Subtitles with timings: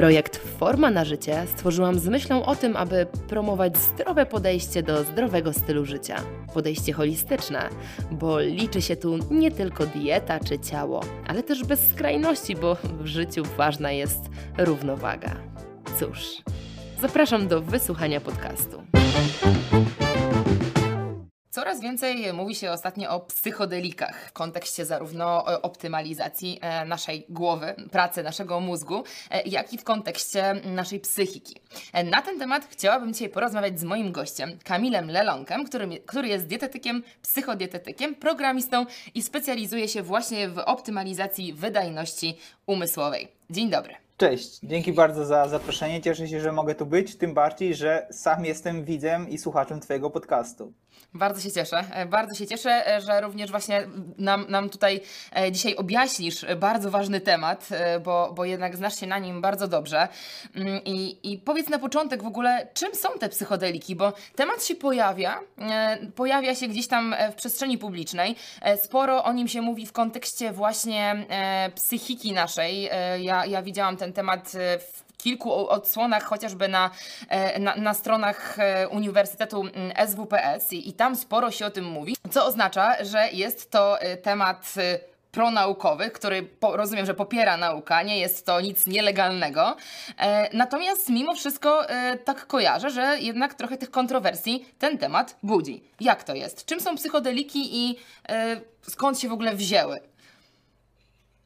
[0.00, 5.52] Projekt Forma na życie stworzyłam z myślą o tym, aby promować zdrowe podejście do zdrowego
[5.52, 6.16] stylu życia.
[6.54, 7.68] Podejście holistyczne,
[8.10, 13.06] bo liczy się tu nie tylko dieta czy ciało, ale też bez skrajności, bo w
[13.06, 14.20] życiu ważna jest
[14.58, 15.36] równowaga.
[15.98, 16.42] Cóż,
[17.00, 18.82] zapraszam do wysłuchania podcastu.
[21.52, 28.22] Coraz więcej mówi się ostatnio o psychodelikach w kontekście zarówno optymalizacji e, naszej głowy, pracy
[28.22, 31.60] naszego mózgu, e, jak i w kontekście naszej psychiki.
[31.92, 36.46] E, na ten temat chciałabym dzisiaj porozmawiać z moim gościem, Kamilem Lelonkiem, który, który jest
[36.46, 43.28] dietetykiem, psychodietetykiem, programistą i specjalizuje się właśnie w optymalizacji wydajności umysłowej.
[43.50, 43.94] Dzień dobry.
[44.16, 46.02] Cześć, dzięki bardzo za zaproszenie.
[46.02, 50.10] Cieszę się, że mogę tu być, tym bardziej, że sam jestem widzem i słuchaczem Twojego
[50.10, 50.72] podcastu.
[51.14, 51.84] Bardzo się cieszę.
[51.92, 53.86] E, bardzo się cieszę, e, że również właśnie
[54.18, 55.00] nam, nam tutaj
[55.36, 57.68] e, dzisiaj objaśnisz bardzo ważny temat,
[58.04, 60.08] bo, bo jednak znasz się na nim bardzo dobrze.
[60.54, 64.74] Mm, I, I powiedz na początek w ogóle, czym są te psychodeliki, bo temat się
[64.74, 65.40] pojawia,
[66.14, 68.36] pojawia się gdzieś tam w przestrzeni publicznej.
[68.84, 71.26] Sporo o nim się mówi w kontekście właśnie
[71.74, 72.90] psychiki naszej.
[73.20, 76.90] Ja, ja widziałam ten temat w kilku odsłonach, chociażby na,
[77.28, 81.84] e, na, na stronach e, Uniwersytetu mm, SWPS i, i tam sporo się o tym
[81.84, 84.74] mówi, co oznacza, że jest to e, temat
[85.32, 89.76] pronaukowy, który po, rozumiem, że popiera nauka, nie jest to nic nielegalnego.
[90.52, 91.86] Natomiast mimo wszystko
[92.24, 95.82] tak kojarzę, że jednak trochę tych kontrowersji ten temat budzi.
[96.00, 96.64] Jak to jest?
[96.64, 97.96] Czym są psychodeliki i
[98.82, 100.00] skąd się w ogóle wzięły?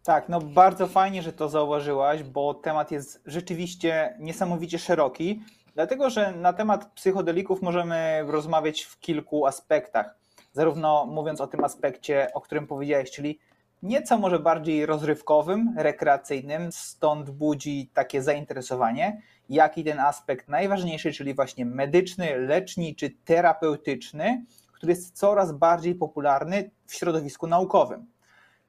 [0.05, 5.43] Tak, no bardzo fajnie, że to zauważyłaś, bo temat jest rzeczywiście niesamowicie szeroki,
[5.75, 10.15] dlatego że na temat psychodelików możemy rozmawiać w kilku aspektach.
[10.53, 13.39] Zarówno mówiąc o tym aspekcie, o którym powiedziałeś, czyli
[13.83, 21.35] nieco może bardziej rozrywkowym, rekreacyjnym, stąd budzi takie zainteresowanie, jak i ten aspekt najważniejszy, czyli
[21.35, 28.14] właśnie medyczny, leczniczy, terapeutyczny, który jest coraz bardziej popularny w środowisku naukowym.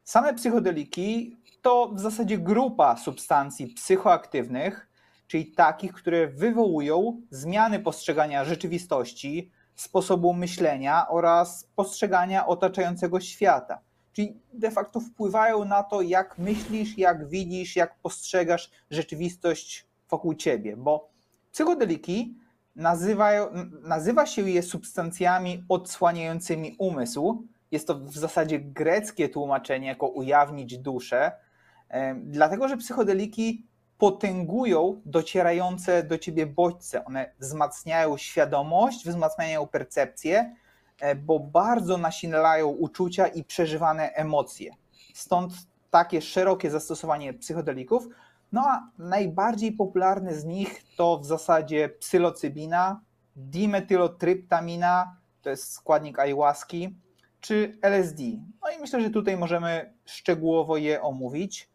[0.06, 4.90] Same psychodeliki to w zasadzie grupa substancji psychoaktywnych,
[5.28, 13.80] czyli takich, które wywołują zmiany postrzegania rzeczywistości, sposobu myślenia oraz postrzegania otaczającego świata.
[14.14, 20.78] Czyli de facto wpływają na to, jak myślisz, jak widzisz, jak postrzegasz rzeczywistość wokół ciebie,
[20.78, 21.10] bo
[21.52, 22.36] psychodeliki
[22.76, 23.48] nazywają,
[23.82, 31.32] nazywa się je substancjami odsłaniającymi umysł, jest to w zasadzie greckie tłumaczenie jako ujawnić duszę,
[32.16, 37.06] dlatego że psychodeliki potęgują docierające do ciebie bodźce.
[37.06, 40.56] One wzmacniają świadomość, wzmacniają percepcję,
[41.00, 44.72] e, bo bardzo nasilają uczucia i przeżywane emocje.
[45.14, 45.54] Stąd
[45.92, 48.08] takie szerokie zastosowanie psychodelików.
[48.52, 53.02] No a najbardziej popularny z nich to w zasadzie psylocybina,
[53.36, 56.96] dimetylotryptamina, to jest składnik ayahuaski,
[57.46, 58.24] czy LSD.
[58.64, 61.70] No i myślę, że tutaj możemy szczegółowo je omówić.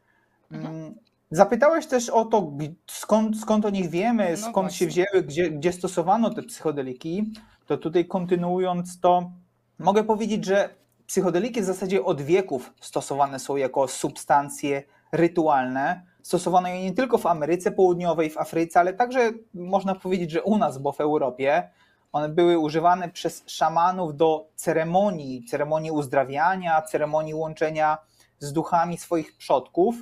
[0.53, 0.76] Mhm.
[0.76, 0.94] Mm,
[1.31, 2.53] zapytałeś też o to,
[2.86, 7.32] skąd, skąd o nich wiemy, no skąd się wzięły, gdzie, gdzie stosowano te psychodeliki.
[7.66, 9.32] To tutaj kontynuując to,
[9.78, 10.75] mogę powiedzieć, że
[11.06, 14.82] psychodeliki w zasadzie od wieków stosowane są jako substancje
[15.12, 16.03] rytualne.
[16.22, 20.59] Stosowano je nie tylko w Ameryce Południowej, w Afryce, ale także można powiedzieć, że u
[20.59, 21.70] nas, bo w Europie.
[22.12, 27.98] One były używane przez szamanów do ceremonii, ceremonii uzdrawiania, ceremonii łączenia
[28.38, 29.94] z duchami swoich przodków.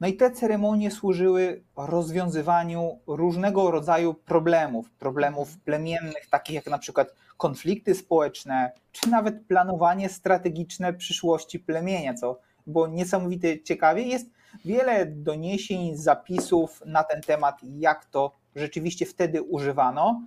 [0.00, 7.14] No i te ceremonie służyły rozwiązywaniu różnego rodzaju problemów, problemów plemiennych, takich jak na przykład
[7.36, 14.02] konflikty społeczne, czy nawet planowanie strategiczne przyszłości plemienia, co było niesamowite ciekawie.
[14.02, 14.30] Jest
[14.64, 20.22] wiele doniesień, zapisów na ten temat, jak to rzeczywiście wtedy używano.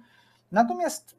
[0.54, 1.16] Natomiast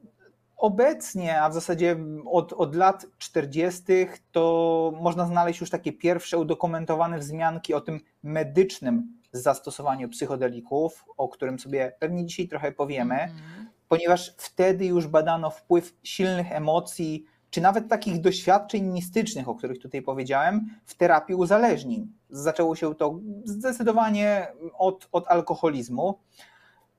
[0.57, 3.83] obecnie, a w zasadzie od, od lat 40.,
[4.31, 11.59] to można znaleźć już takie pierwsze udokumentowane wzmianki o tym medycznym zastosowaniu psychodelików, o którym
[11.59, 13.65] sobie pewnie dzisiaj trochę powiemy, mm -hmm.
[13.87, 20.01] ponieważ wtedy już badano wpływ silnych emocji, czy nawet takich doświadczeń mistycznych, o których tutaj
[20.01, 22.07] powiedziałem, w terapii uzależnień.
[22.29, 24.47] Zaczęło się to zdecydowanie
[24.77, 26.19] od, od alkoholizmu.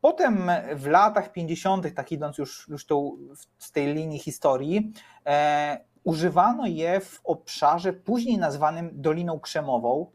[0.01, 3.17] Potem w latach 50., tak idąc już, już tą,
[3.59, 4.93] z tej linii historii,
[5.27, 10.07] e, używano je w obszarze później nazwanym Doliną Krzemową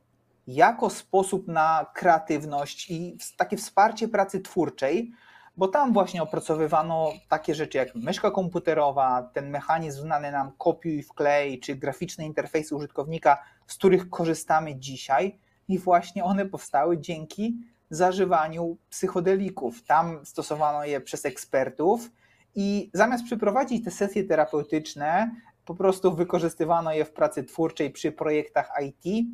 [0.48, 5.12] jako sposób na kreatywność i takie wsparcie pracy twórczej,
[5.58, 11.60] bo tam właśnie opracowywano takie rzeczy jak myszka komputerowa, ten mechanizm znany nam kopiuj wklej,
[11.60, 17.58] czy graficzne interfejsy użytkownika, z których korzystamy dzisiaj i właśnie one powstały dzięki
[17.96, 19.84] zażywaniu psychodelików.
[19.84, 22.10] Tam stosowano je przez ekspertów
[22.56, 25.32] i zamiast przeprowadzić te sesje terapeutyczne,
[25.66, 29.28] po prostu wykorzystywano je w pracy twórczej przy projektach IT,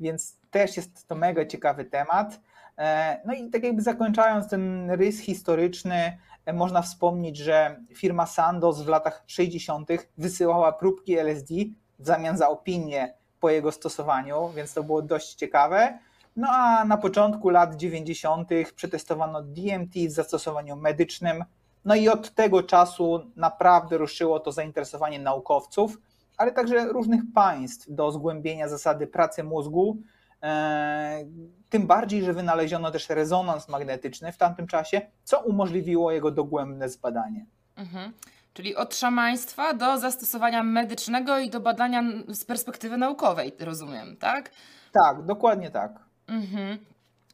[0.00, 2.40] więc też jest to mega ciekawy temat.
[2.78, 8.82] E, no i tak jakby zakończając ten rys historyczny, e, można wspomnieć, że firma Sandoz
[8.82, 9.88] w latach 60.
[10.18, 11.54] wysyłała próbki LSD
[11.98, 15.98] w zamian za opinię po jego stosowaniu, więc to było dość ciekawe.
[16.36, 18.48] No a na początku lat 90.
[18.76, 21.44] przetestowano DMT w zastosowaniu medycznym.
[21.84, 25.98] No i od tego czasu naprawdę ruszyło to zainteresowanie naukowców,
[26.36, 29.98] ale także różnych państw do zgłębienia zasady pracy mózgu.
[30.42, 31.24] E,
[31.70, 37.46] tym bardziej, że wynaleziono też rezonans magnetyczny w tamtym czasie, co umożliwiło jego dogłębne zbadanie.
[37.76, 38.12] Mhm.
[38.54, 44.50] Czyli od szamaństwa do zastosowania medycznego i do badania z perspektywy naukowej, rozumiem, tak?
[44.92, 46.04] Tak, dokładnie tak.
[46.26, 46.78] Mhm.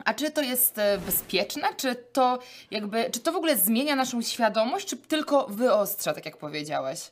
[0.05, 1.63] A czy to jest e, bezpieczne?
[1.77, 2.39] Czy to
[2.71, 7.11] jakby, czy to w ogóle zmienia naszą świadomość, czy tylko wyostrza, tak jak powiedziałeś?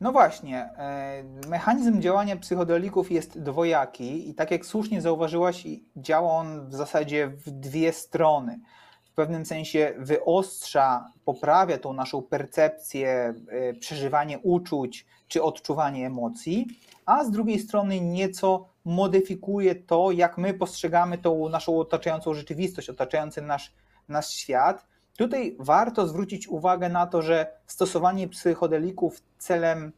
[0.00, 5.66] No właśnie, e, mechanizm działania psychodelików jest dwojaki i tak jak słusznie zauważyłaś,
[5.96, 8.60] działa on w zasadzie w dwie strony.
[9.04, 16.66] W pewnym sensie wyostrza, poprawia tą naszą percepcję, e, przeżywanie uczuć czy odczuwanie emocji,
[17.06, 23.42] a z drugiej strony nieco modyfikuje to, jak my postrzegamy tą naszą otaczającą rzeczywistość, otaczający
[23.42, 23.72] nasz,
[24.08, 24.86] nasz świat.
[25.16, 29.92] Tutaj warto zwrócić uwagę na to, że stosowanie psychodelików celem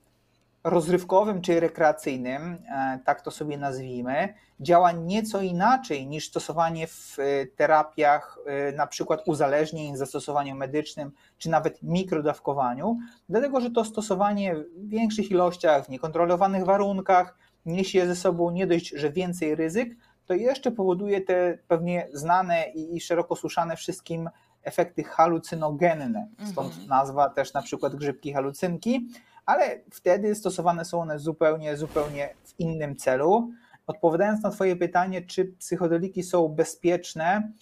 [0.64, 7.46] rozrywkowym czy rekreacyjnym, e, tak to sobie nazwijmy, działa nieco inaczej niż stosowanie w e,
[7.46, 12.98] terapiach, e, na przykład uzależnień, zastosowaniu medycznym, czy nawet mikrodawkowaniu,
[13.28, 18.88] dlatego że to stosowanie w większych ilościach, w niekontrolowanych warunkach niesie ze sobą nie dość,
[18.88, 24.30] że więcej ryzyk, to jeszcze powoduje te pewnie znane i szeroko słyszane wszystkim
[24.62, 26.88] efekty halucynogenne, stąd mhm.
[26.88, 29.08] nazwa też na przykład grzybki halucynki,
[29.46, 33.50] ale wtedy stosowane są one zupełnie, zupełnie w innym celu.
[33.86, 37.52] Odpowiadając na Twoje pytanie, czy psychodeliki są bezpieczne,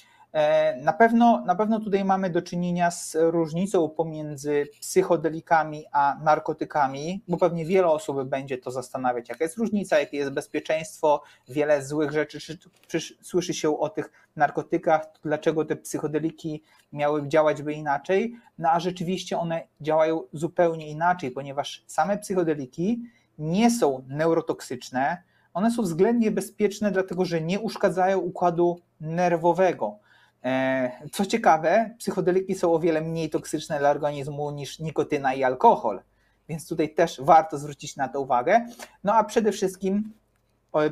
[0.82, 7.37] na pewno, na pewno tutaj mamy do czynienia z różnicą pomiędzy psychodelikami a narkotykami, bo
[7.37, 12.41] pewnie wiele osób będzie to zastanawiać, jaka jest różnica, jakie jest bezpieczeństwo, wiele złych rzeczy,
[12.41, 16.62] czy, czy słyszy się o tych narkotykach, dlaczego te psychodeliki
[16.93, 23.03] miały działać by inaczej, no a rzeczywiście one działają zupełnie inaczej, ponieważ same psychodeliki
[23.38, 25.23] nie są neurotoksyczne,
[25.55, 29.99] one są względnie bezpieczne, dlatego że nie uszkadzają układu nerwowego.
[30.45, 36.03] E, co ciekawe, psychodeliki są o wiele mniej toksyczne dla organizmu niż nikotyna i alkohol,
[36.49, 38.67] więc tutaj też warto zwrócić na to uwagę.
[39.05, 40.13] No a przede wszystkim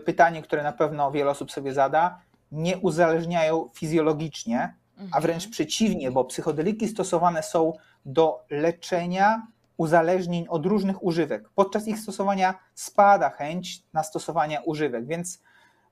[0.05, 2.21] pytanie, które na pewno wiele osób sobie zada,
[2.53, 5.23] nie uzależniają fizjologicznie, a mhm.
[5.23, 7.73] wręcz przeciwnie, bo psychodeliki stosowane są
[8.05, 9.47] do leczenia
[9.77, 11.49] uzależnień od różnych używek.
[11.55, 15.43] Podczas ich stosowania spada chęć na stosowanie używek, więc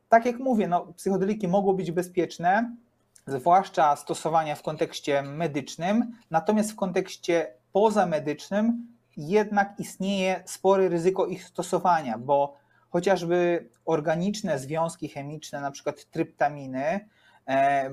[0.08, 2.76] tak jak mówię, no, psychodeliki mogą być bezpieczne,
[3.26, 12.18] zwłaszcza stosowania w kontekście medycznym, natomiast w kontekście pozamedycznym jednak istnieje spore ryzyko ich stosowania,
[12.18, 12.56] bo
[12.90, 17.08] chociażby organiczne związki chemiczne, na przykład tryptaminy,
[17.46, 17.90] e,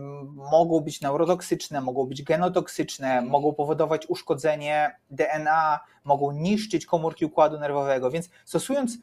[0.51, 8.11] mogą być neurotoksyczne, mogą być genotoksyczne, mogą powodować uszkodzenie DNA, mogą niszczyć komórki układu nerwowego.
[8.11, 8.97] Więc stosując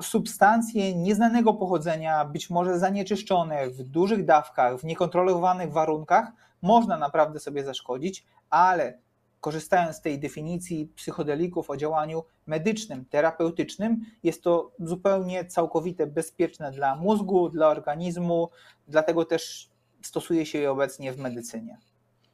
[0.00, 6.32] substancje nieznanego pochodzenia, być może zanieczyszczone w dużych dawkach, w niekontrolowanych warunkach,
[6.62, 8.98] można naprawdę sobie zaszkodzić, ale
[9.40, 16.96] korzystając z tej definicji psychodelików o działaniu medycznym, terapeutycznym, jest to zupełnie całkowite bezpieczne dla
[16.96, 18.50] mózgu, dla organizmu,
[18.88, 19.70] dlatego też
[20.02, 21.78] stosuje się je obecnie w medycynie.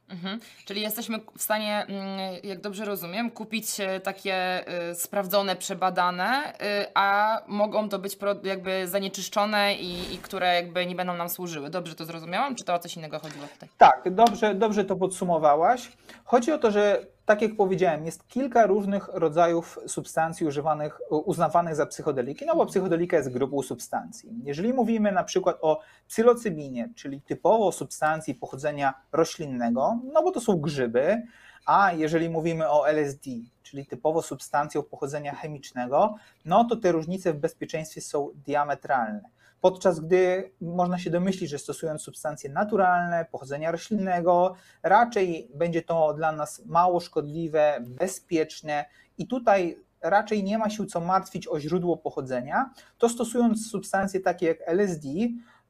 [0.09, 0.39] Mhm.
[0.65, 6.85] Czyli jesteśmy w stanie, mm, jak dobrze rozumiem, kupić e, takie y, sprawdzone, przebadane, y,
[6.93, 11.69] a mogą to być jakby zanieczyszczone i, i, które jakby nie będą nam służyły.
[11.69, 12.55] Dobrze to zrozumiałam?
[12.55, 13.69] Czy to o coś innego chodziło tutaj?
[13.77, 15.91] Tak, dobrze, dobrze to podsumowałaś.
[16.25, 21.85] Chodzi o to, że tak jak powiedziałem, jest kilka różnych rodzajów substancji używanych, uznawanych za
[21.85, 24.29] psychodeliki, no bo psychodelika jest grupą substancji.
[24.43, 30.57] Jeżeli mówimy na przykład o psylocybinie, czyli typowo substancji pochodzenia roślinnego, no bo to są
[30.57, 31.21] grzyby,
[31.65, 33.29] A jeżeli mówimy o LSD,
[33.63, 39.21] czyli typowo substancją pochodzenia chemicznego, no to te różnice w bezpieczeństwie są diametralne.
[39.61, 46.31] Podczas gdy można się domyślić, że stosując substancje naturalne, pochodzenia roślinnego, raczej będzie to dla
[46.31, 48.85] nas mało szkodliwe, bezpieczne
[49.17, 54.45] i tutaj raczej nie ma się co martwić o źródło pochodzenia, to stosując substancje takie
[54.47, 55.07] jak LSD,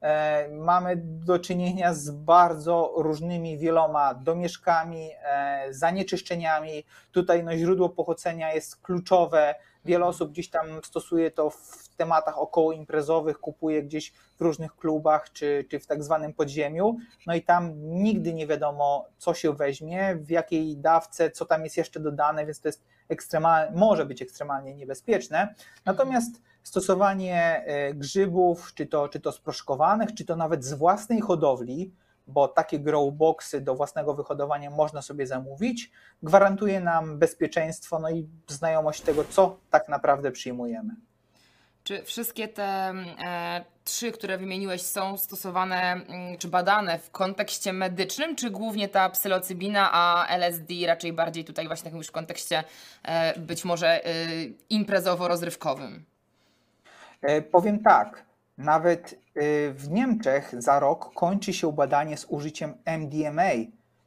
[0.00, 6.84] e, mamy do czynienia z bardzo różnymi wieloma domieszkami, e, zanieczyszczeniami.
[7.12, 9.54] Tutaj no, źródło pochodzenia jest kluczowe.
[9.84, 15.32] Wiele osób gdzieś tam stosuje to w tematach około imprezowych, kupuje gdzieś w różnych klubach
[15.32, 16.96] czy, czy w tak zwanym podziemiu.
[17.26, 21.76] No i tam nigdy nie wiadomo, co się weźmie, w jakiej dawce, co tam jest
[21.76, 25.54] jeszcze dodane, więc to jest ekstremalnie, może być ekstremalnie niebezpieczne.
[25.84, 31.92] Natomiast stosowanie e, grzybów, czy to, czy to sproszkowanych, czy to nawet z własnej hodowli,
[32.30, 35.90] bo takie growboxy do własnego wyhodowania można sobie zamówić,
[36.22, 40.94] gwarantuje nam bezpieczeństwo no i znajomość tego, co tak naprawdę przyjmujemy.
[41.84, 48.36] Czy wszystkie te e, trzy, które wymieniłeś, są stosowane mm, czy badane w kontekście medycznym,
[48.36, 52.64] czy głównie ta psylocybina, a LSD raczej bardziej tutaj właśnie w kontekście
[53.02, 54.10] e, być może e,
[54.70, 56.04] imprezowo-rozrywkowym?
[57.22, 58.29] E, powiem tak,
[58.60, 59.16] nawet e,
[59.70, 63.50] w Niemczech za rok kończy się badanie z użyciem MDMA,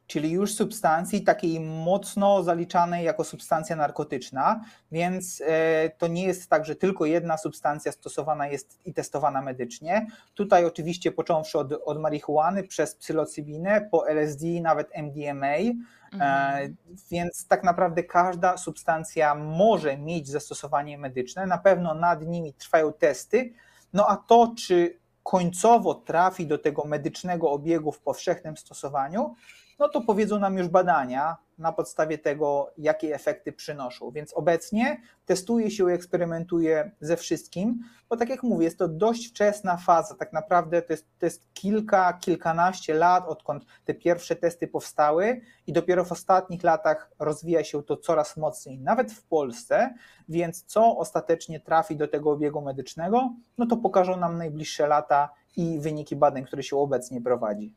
[0.06, 4.60] czyli już substancji takiej mocno zaliczanej jako substancja narkotyczna,
[4.92, 10.06] więc e, to nie jest tak, że tylko jedna substancja stosowana jest i testowana medycznie.
[10.34, 15.72] Tutaj oczywiście począwszy od, od marihuany, przez psylocybinę, po LSD, nawet MDMA, e,
[16.12, 16.76] mhm.
[17.10, 23.52] więc tak naprawdę każda substancja może mieć zastosowanie medyczne, na pewno nad nimi trwają testy,
[23.94, 29.34] no a to, czy końcowo trafi do tego medycznego obiegu w powszechnym stosowaniu,
[29.78, 34.10] no to powiedzą nam już badania na podstawie tego, jakie efekty przynoszą.
[34.10, 39.28] Więc obecnie testuje się i eksperymentuje ze wszystkim, bo tak jak mówię, jest to dość
[39.28, 40.14] wczesna faza.
[40.14, 45.72] Tak naprawdę to jest, to jest kilka, kilkanaście lat, odkąd te pierwsze testy powstały, i
[45.72, 49.94] dopiero w ostatnich latach rozwija się to coraz mocniej, nawet w Polsce.
[50.28, 55.78] Więc co ostatecznie trafi do tego obiegu medycznego, no to pokażą nam najbliższe lata i
[55.80, 57.74] wyniki badań, które się obecnie prowadzi.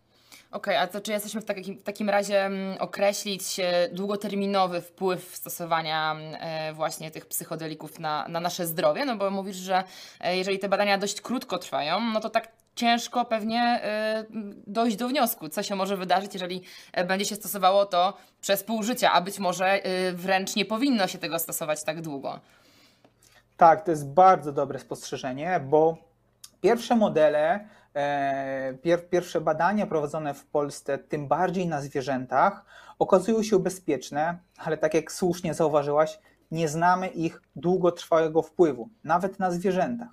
[0.52, 3.60] Okej, okay, a to czy jesteśmy w takim, w takim razie mm, określić
[3.92, 9.06] długoterminowy wpływ stosowania mm, e, właśnie tych psychodelików na, na nasze zdrowie?
[9.06, 9.84] No bo mówisz, że
[10.22, 14.26] e, jeżeli te badania dość krótko trwają, no to tak ciężko pewnie e,
[14.68, 16.62] dojść do wniosku, co się może wydarzyć, jeżeli
[17.08, 19.82] będzie się stosowało to przez pół życia, a być może
[20.14, 22.40] wręcz nie powinno się tego stosować tak długo.
[23.58, 25.98] Tak, to jest bardzo dobre spostrzeżenie, bo
[26.62, 27.77] pierwsze modele E,
[29.10, 32.66] pierwsze badania prowadzone w Polsce, tym bardziej na zwierzętach,
[33.00, 36.20] okazują się bezpieczne, ale tak jak słusznie zauważyłaś,
[36.52, 40.10] nie znamy ich długotrwałego wpływu, nawet na zwierzętach.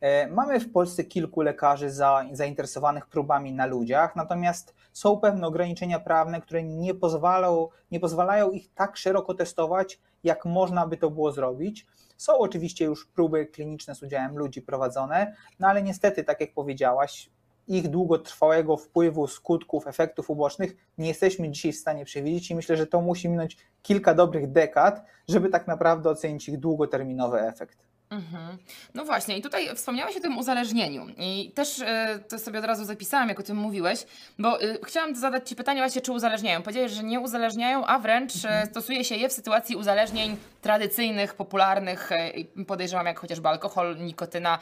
[0.00, 6.00] E, mamy w Polsce kilku lekarzy za, zainteresowanych próbami na ludziach, natomiast są pewne ograniczenia
[6.00, 11.32] prawne, które nie pozwalają, nie pozwalają ich tak szeroko testować, jak można by to było
[11.32, 11.86] zrobić.
[12.16, 17.30] Są oczywiście już próby kliniczne z udziałem ludzi prowadzone, no ale niestety, tak jak powiedziałaś,
[17.68, 22.86] ich długotrwałego wpływu, skutków, efektów ubocznych nie jesteśmy dzisiaj w stanie przewidzieć i myślę, że
[22.86, 27.85] to musi minąć kilka dobrych dekad, żeby tak naprawdę ocenić ich długoterminowy efekt.
[28.10, 28.58] Mhm.
[28.94, 31.06] No właśnie, i tutaj wspomniałeś o tym uzależnieniu.
[31.18, 31.86] I też y,
[32.28, 34.06] to sobie od razu zapisałam, jak o tym mówiłeś,
[34.38, 36.62] bo y, chciałam zadać Ci pytanie właśnie, czy uzależniają.
[36.62, 38.66] Powiedziałeś, że nie uzależniają, a wręcz mhm.
[38.66, 42.12] stosuje się je w sytuacji uzależnień tradycyjnych, popularnych,
[42.58, 44.58] y, podejrzewam jak chociażby alkohol, nikotyna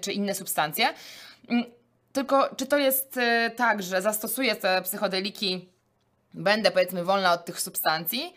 [0.00, 0.88] czy inne substancje.
[1.48, 1.64] Mm,
[2.12, 3.18] tylko czy to jest
[3.56, 5.68] tak, że zastosuję te psychodeliki,
[6.34, 8.34] będę powiedzmy wolna od tych substancji,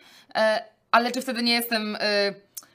[0.90, 1.96] ale czy wtedy nie jestem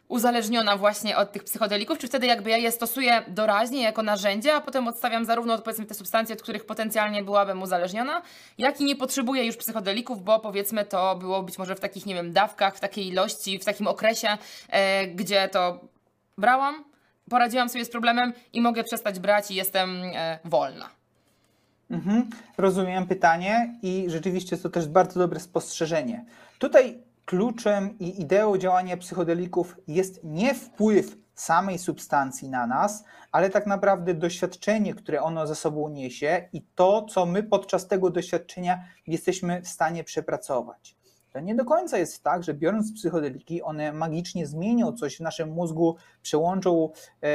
[0.08, 4.62] uzależniona właśnie od tych psychodelików, czy wtedy jakby ja je stosuję doraźnie jako narzędzie, a
[4.62, 8.22] potem odstawiam zarówno powiedzmy te substancje, od których potencjalnie byłabym uzależniona,
[8.58, 12.16] jak i nie potrzebuję już psychodelików, bo powiedzmy to było być może w takich, nie
[12.16, 14.28] wiem, dawkach, w takiej ilości, w takim okresie,
[14.70, 15.80] e, gdzie to
[16.38, 16.84] brałam,
[17.30, 20.90] poradziłam sobie z problemem i mogę przestać brać i jestem e, wolna.
[21.92, 26.26] Mhm, rozumiem pytanie i rzeczywiście to też bardzo dobre spostrzeżenie.
[26.60, 33.68] Tutaj kluczem i ideą działania psychodelików jest nie wpływ samej substancji na nas, ale tak
[33.68, 39.62] naprawdę doświadczenie, które ono ze sobą niesie i to, co my podczas tego doświadczenia jesteśmy
[39.62, 40.96] w stanie przepracować.
[41.34, 45.50] To nie do końca jest tak, że biorąc psychodeliki, one magicznie zmienią coś w naszym
[45.50, 46.90] mózgu, przełączą,
[47.24, 47.30] e,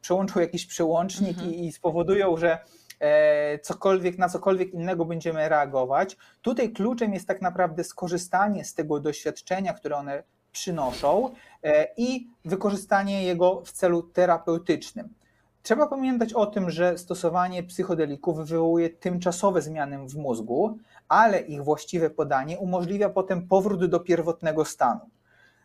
[0.00, 1.54] przełączą jakiś przełącznik mhm.
[1.54, 2.58] i, i spowodują, że
[3.62, 6.16] cokolwiek, na cokolwiek innego będziemy reagować.
[6.42, 11.30] Tutaj kluczem jest tak naprawdę skorzystanie z tego doświadczenia, które one przynoszą
[11.62, 15.08] e, i wykorzystanie jego w celu terapeutycznym.
[15.62, 22.10] Trzeba pamiętać o tym, że stosowanie psychodelików wywołuje tymczasowe zmiany w mózgu, ale ich właściwe
[22.10, 25.00] podanie umożliwia potem powrót do pierwotnego stanu.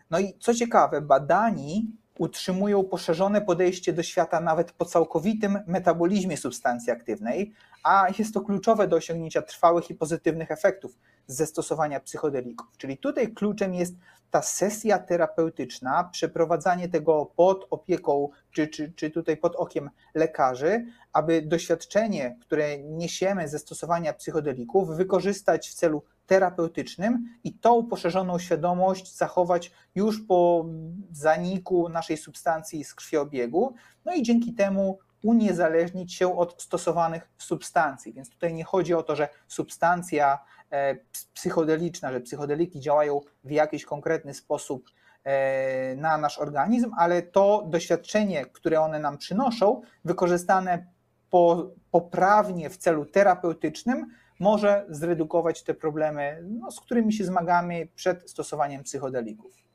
[0.10, 1.86] No i co ciekawe, badani
[2.20, 8.88] utrzymują poszerzone podejście do świata nawet po całkowitym metabolizmie substancji aktywnej, a jest to kluczowe
[8.88, 10.98] do osiągnięcia trwałych i pozytywnych efektów
[11.28, 12.68] ze stosowania psychodelików.
[12.78, 13.94] Czyli tutaj kluczem jest
[14.32, 21.42] ta sesja terapeutyczna, przeprowadzanie tego pod opieką, czy, czy, czy tutaj pod okiem lekarzy, aby
[21.42, 29.72] doświadczenie, które niesiemy ze stosowania psychodelików, wykorzystać w celu terapeutycznym i tą poszerzoną świadomość zachować
[29.96, 30.66] już po
[31.12, 33.74] zaniku naszej substancji z krwiobiegu,
[34.06, 38.14] no i dzięki temu uniezależnić się od stosowanych substancji.
[38.14, 40.40] Więc tutaj nie chodzi o to, że substancja
[40.72, 40.96] e,
[41.34, 44.90] psychodeliczna, że psychodeliki działają w jakiś konkretny sposób
[45.24, 50.86] e, na nasz organizm, ale to doświadczenie, które one nam przynoszą, wykorzystane
[51.30, 54.08] po, poprawnie w celu terapeutycznym,
[54.39, 59.69] może zredukować te problemy, no, z którymi się zmagamy przed stosowaniem psychodelików.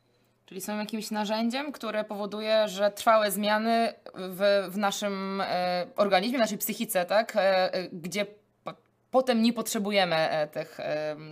[0.46, 6.40] Czyli są jakimś narzędziem, które powoduje, że trwałe zmiany w, w naszym e, organizmie, w
[6.40, 7.36] naszej psychice, tak?
[7.36, 8.26] E, e gdzie
[9.10, 10.16] potem nie potrzebujemy
[10.52, 10.78] tych,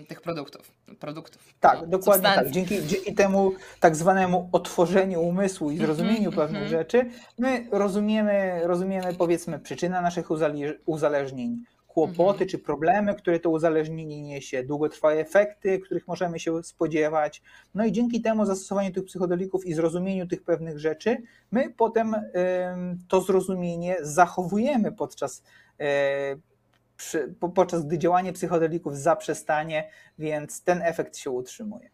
[0.08, 0.72] tych produktów.
[1.00, 2.50] produktów tak, no, dokładnie tak.
[2.50, 6.78] Dzięki, dzięki temu tak zwanemu otworzeniu umysłu i zrozumieniu mm -hmm, pewnych mm -hmm.
[6.78, 10.26] rzeczy, my rozumiemy, rozumiemy powiedzmy przyczynę naszych
[10.86, 12.48] uzależnień, kłopoty mhm.
[12.48, 17.42] czy problemy, które to uzależnienie niesie, długotrwałe efekty, których możemy się spodziewać.
[17.74, 21.16] No i dzięki temu zastosowaniu tych psychodelików i zrozumieniu tych pewnych rzeczy,
[21.50, 22.14] my potem
[23.08, 25.42] to zrozumienie zachowujemy podczas
[25.80, 26.36] e,
[27.54, 31.90] podczas gdy działanie psychodelików zaprzestanie, więc ten efekt się utrzymuje.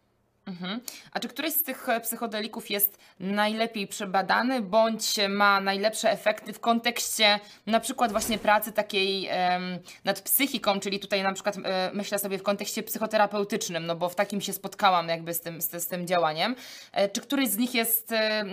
[0.49, 0.79] Mhm.
[1.11, 6.59] A czy któryś z tych e, psychodelików jest najlepiej przebadany, bądź ma najlepsze efekty w
[6.59, 9.29] kontekście na przykład właśnie pracy takiej
[10.03, 14.15] nad psychiką, czyli tutaj na przykład e, myślę sobie w kontekście psychoterapeutycznym, no bo w
[14.15, 16.55] takim się spotkałam jakby z tym, z, z tym działaniem.
[16.91, 18.45] E, czy któryś z nich jest e,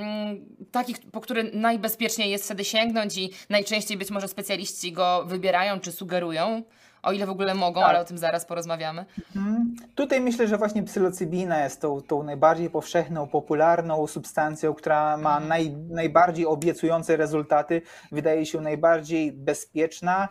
[0.73, 5.93] taki, po który najbezpieczniej jest wtedy sięgnąć i najczęściej być może specjaliści go wybierają czy
[5.93, 6.63] sugerują?
[7.07, 7.91] O ile w ogóle mogą, tak.
[7.91, 9.05] ale o tym zaraz porozmawiamy.
[9.37, 9.77] Mhm.
[9.95, 15.49] Tutaj myślę, że właśnie psylocybina jest tą, tą najbardziej powszechną, popularną substancją, która ma mhm.
[15.49, 20.29] naj, najbardziej obiecujące rezultaty, wydaje się najbardziej bezpieczna,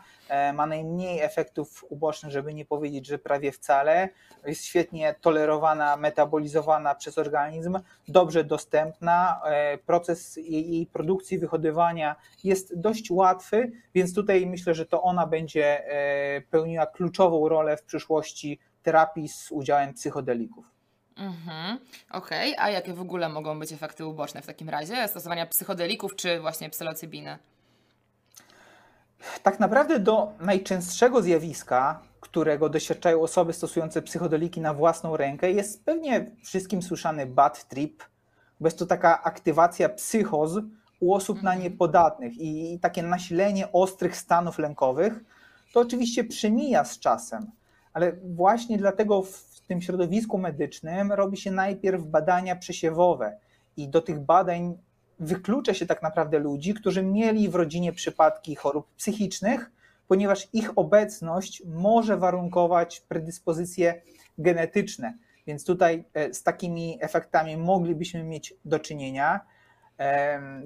[0.53, 4.09] ma najmniej efektów ubocznych, żeby nie powiedzieć, że prawie wcale.
[4.45, 9.41] Jest świetnie tolerowana, metabolizowana przez organizm, dobrze dostępna.
[9.45, 15.85] E, proces jej, produkcji, wychodywania jest dość łatwy, więc tutaj myślę, że to ona będzie
[15.85, 20.65] e, pełniła kluczową rolę w przyszłości terapii z udziałem psychodelików.
[21.17, 21.79] Mhm,
[22.11, 22.53] okej.
[22.53, 22.65] Okay.
[22.65, 26.69] A jakie w ogóle mogą być efekty uboczne w takim razie stosowania psychodelików czy właśnie
[26.69, 27.37] psylocybiny?
[29.43, 36.31] Tak naprawdę do najczęstszego zjawiska, którego doświadczają osoby stosujące psychodeliki na własną rękę, jest pewnie
[36.43, 38.03] wszystkim słyszany bad trip,
[38.59, 40.51] bo jest to taka aktywacja psychoz
[40.99, 41.63] u osób na mhm.
[41.63, 45.23] nie podatnych i takie nasilenie ostrych stanów lękowych,
[45.73, 47.51] to oczywiście przemija z czasem,
[47.93, 53.37] ale właśnie dlatego w tym środowisku medycznym robi się najpierw badania przesiewowe
[53.77, 54.77] i do tych badań
[55.19, 59.71] wyklucza się tak naprawdę ludzi, którzy mieli w rodzinie przypadki chorób psychicznych,
[60.07, 64.01] ponieważ ich obecność może warunkować predyspozycje
[64.37, 65.13] genetyczne.
[65.47, 69.39] Więc tutaj e, z takimi efektami moglibyśmy mieć do czynienia.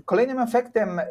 [0.06, 1.04] Kolejnym efektem e,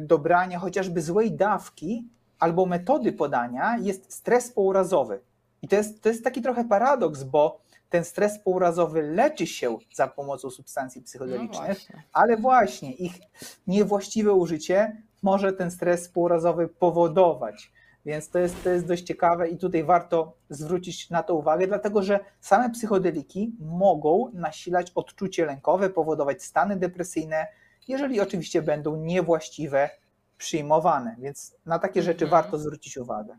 [0.00, 5.20] dobrania chociażby złej dawki albo metody podania jest stres pourazowy.
[5.62, 10.08] I to jest, to jest taki trochę paradoks, bo ten stres pourazowy leczy się za
[10.08, 12.02] pomocą substancji psychodelicznych, no właśnie.
[12.12, 13.12] ale właśnie ich
[13.66, 17.72] niewłaściwe użycie może ten stres pourazowy powodować.
[18.06, 22.02] Więc to jest, to jest dość ciekawe i tutaj warto zwrócić na to uwagę, dlatego
[22.02, 27.46] że same psychodeliki mogą nasilać odczucie lękowe, powodować stany depresyjne,
[27.88, 29.90] jeżeli oczywiście będą niewłaściwe
[30.38, 31.16] przyjmowane.
[31.18, 32.42] Więc na takie rzeczy mhm.
[32.42, 33.36] warto zwrócić uwagę.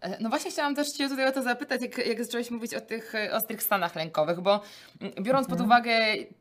[0.00, 2.80] E, no właśnie chciałam też Cię tutaj o to zapytać, jak, jak zacząłeś mówić o
[2.80, 4.60] tych e, ostrych stanach lękowych, bo
[5.00, 5.70] mm, biorąc pod mhm.
[5.70, 5.92] uwagę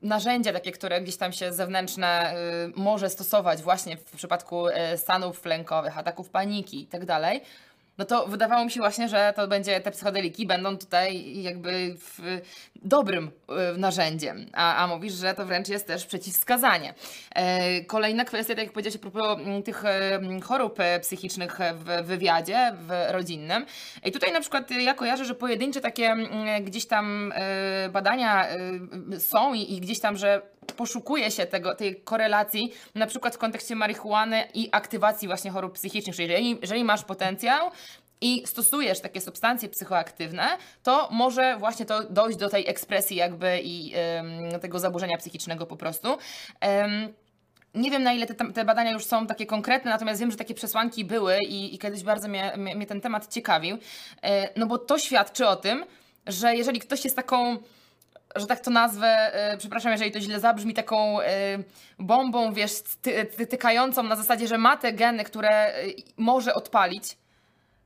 [0.01, 2.33] narzędzia takie, które gdzieś tam się zewnętrzne
[2.67, 7.41] y, może stosować właśnie w przypadku y, stanów lękowych, ataków paniki i tak dalej,
[7.99, 12.41] no to wydawało mi się właśnie, że to będzie, te psychodeliki będą tutaj jakby w,
[12.75, 13.31] dobrym
[13.75, 16.93] y, narzędziem, a, a mówisz, że to wręcz jest też przeciwwskazanie.
[17.35, 22.05] E, kolejna kwestia, tak jak powiedziałeś a propos m, tych e, chorób e, psychicznych w
[22.05, 23.65] wywiadzie, w rodzinnym.
[24.05, 26.27] I tutaj na przykład ja kojarzę, że pojedyncze takie m,
[26.61, 28.47] gdzieś tam e, badania
[29.17, 33.75] są i, i gdzieś tam, że poszukuje się tego, tej korelacji, na przykład w kontekście
[33.75, 36.15] marihuany i aktywacji właśnie chorób psychicznych.
[36.15, 37.71] Czyli jeżeli, jeżeli masz potencjał,
[38.21, 40.47] i stosujesz takie substancje psychoaktywne,
[40.83, 43.93] to może właśnie to dojść do tej ekspresji jakby i
[44.53, 46.17] ym, tego zaburzenia psychicznego po prostu.
[46.83, 47.13] Ym,
[47.75, 50.53] nie wiem, na ile te, te, badania już są takie konkretne, natomiast wiem, że takie
[50.53, 53.77] przesłanki były i, i kiedyś bardzo mnie, mnie, ten temat ciekawił.
[54.23, 55.85] Yy, no bo to świadczy o tym,
[56.27, 57.57] że jeżeli ktoś jest taką
[58.35, 61.27] że tak to nazwę, yy, przepraszam, jeżeli to źle zabrzmi, taką yy,
[61.99, 65.73] bombą, wiesz, ty, ty, tykającą na zasadzie, że ma te geny, które
[66.17, 67.17] może odpalić,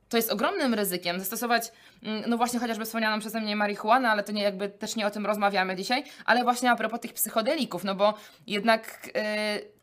[0.08, 1.18] to jest ogromnym ryzykiem.
[1.18, 5.06] Zastosować, mm, no właśnie chociażby wspomnianą przeze mnie marihuanę, ale to nie jakby też nie
[5.06, 8.14] o tym rozmawiamy dzisiaj, ale właśnie a propos tych psychodelików, no bo
[8.46, 9.10] jednak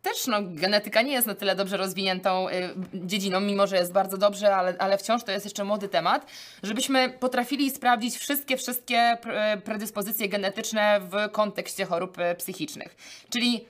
[0.01, 4.17] też no, genetyka nie jest na tyle dobrze rozwiniętą yy, dziedziną, mimo że jest bardzo
[4.17, 6.25] dobrze, ale, ale wciąż to jest jeszcze młody temat,
[6.63, 9.17] żebyśmy potrafili sprawdzić wszystkie, wszystkie
[9.63, 12.95] predyspozycje genetyczne w kontekście chorób y, psychicznych.
[13.29, 13.65] Czyli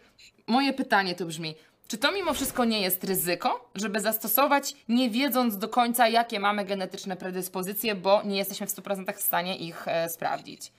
[0.48, 1.56] moje pytanie tu brzmi,
[1.88, 6.66] czy to mimo wszystko nie jest ryzyko, żeby zastosować, nie wiedząc do końca, jakie mamy
[6.66, 10.72] genetyczne predyspozycje, bo nie jesteśmy w 100% w stanie ich e, sprawdzić?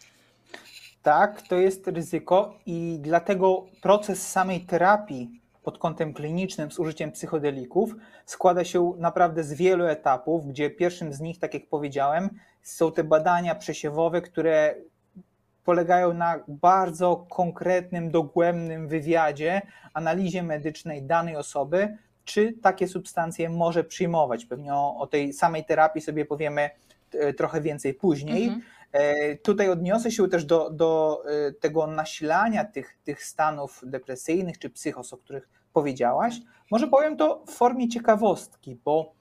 [1.03, 7.95] Tak, to jest ryzyko i dlatego proces samej terapii pod kątem klinicznym z użyciem psychodelików
[8.27, 12.31] składa się naprawdę z wielu etapów, gdzie pierwszym z nich, tak jak powiedziałem,
[12.63, 14.75] są te badania przesiewowe, które
[15.65, 19.63] polegają na bardzo konkretnym, dogłębnym wywiadzie,
[19.95, 24.45] analizie medycznej danej osoby, czy takie substancje może przyjmować.
[24.45, 26.71] Pewnie o, o tej samej terapii sobie powiemy
[27.13, 28.45] e, trochę więcej później.
[28.45, 28.63] Mhm.
[28.93, 34.71] E, tutaj odniosę się też do, do e, tego nasilania tych, tych stanów depresyjnych czy
[34.71, 36.35] psychos, o których powiedziałaś.
[36.71, 39.15] Może powiem to w formie ciekawostki, bo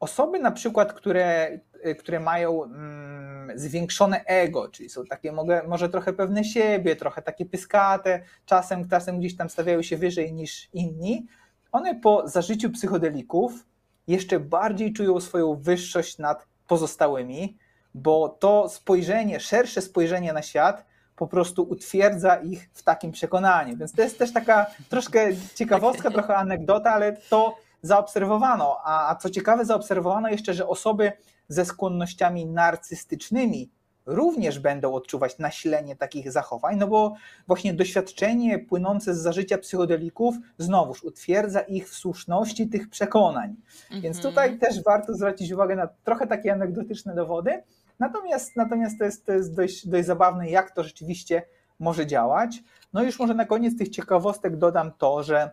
[0.00, 1.58] osoby na przykład, które,
[1.98, 7.46] które mają mm, zwiększone ego, czyli są takie mogę, może trochę pewne siebie, trochę takie
[7.46, 11.26] pyskate, czasem, czasem gdzieś tam stawiają się wyżej niż inni,
[11.72, 13.66] one po zażyciu psychodelików
[14.06, 17.56] jeszcze bardziej czują swoją wyższość nad pozostałymi,
[17.96, 20.84] bo to spojrzenie, szersze spojrzenie na świat
[21.16, 23.76] po prostu utwierdza ich w takim przekonaniu.
[23.76, 28.76] Więc to jest też taka troszkę ciekawostka, trochę anegdota, ale to zaobserwowano.
[28.84, 31.12] A, a co ciekawe, zaobserwowano jeszcze, że osoby
[31.48, 33.70] ze skłonnościami narcystycznymi
[34.06, 37.14] również będą odczuwać nasilenie takich zachowań, no bo
[37.46, 43.44] właśnie doświadczenie płynące z zażycia psychodelików znowuż utwierdza ich w słuszności tych przekonań.
[43.44, 44.02] Mm -hmm.
[44.02, 44.34] Więc mhm.
[44.34, 47.62] tutaj też warto zwrócić uwagę na trochę takie anegdotyczne dowody,
[47.98, 51.42] natomiast, natomiast to jest, to jest dość, dość zabawne, jak to rzeczywiście
[51.78, 52.62] może działać.
[52.92, 55.50] No i już może na koniec tych ciekawostek dodam to, że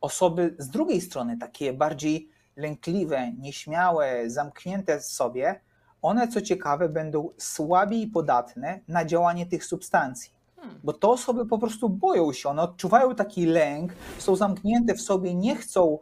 [0.00, 5.60] osoby z drugiej strony, takie bardziej lękliwe, nieśmiałe, zamknięte w sobie,
[6.02, 10.30] one co ciekawe będą słabiej podatne na działanie tych substancji.
[10.56, 10.80] Hmm.
[10.84, 15.34] Bo te osoby po prostu boją się, one odczuwają taki lęk, są zamknięte w sobie,
[15.34, 15.98] nie chcą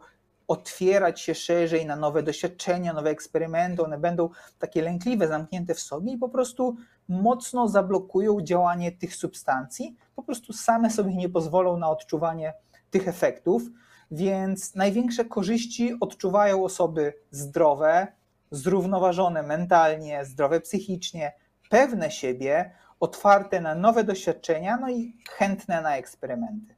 [0.47, 4.29] otwierać się szerzej na nowe doświadczenia, nowe eksperymenty, one będą
[4.59, 6.75] takie lękliwe, zamknięte w sobie i po prostu
[7.07, 12.53] mocno zablokują działanie tych substancji, po prostu same sobie nie pozwolą na odczuwanie
[12.89, 13.63] tych efektów.
[14.11, 18.07] Więc największe korzyści odczuwają osoby zdrowe,
[18.51, 21.33] zrównoważone mentalnie, zdrowe psychicznie,
[21.69, 26.75] pewne siebie, otwarte na nowe doświadczenia, no i chętne na eksperymenty.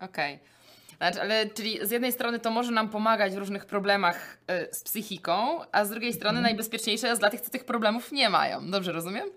[0.00, 0.34] Okej.
[0.34, 0.55] Okay.
[0.96, 4.82] Znaczy, ale czyli z jednej strony to może nam pomagać w różnych problemach y, z
[4.82, 6.42] psychiką, a z drugiej strony mm.
[6.42, 8.70] najbezpieczniejsze jest dla tych, co tych problemów nie mają.
[8.70, 9.28] Dobrze rozumiem?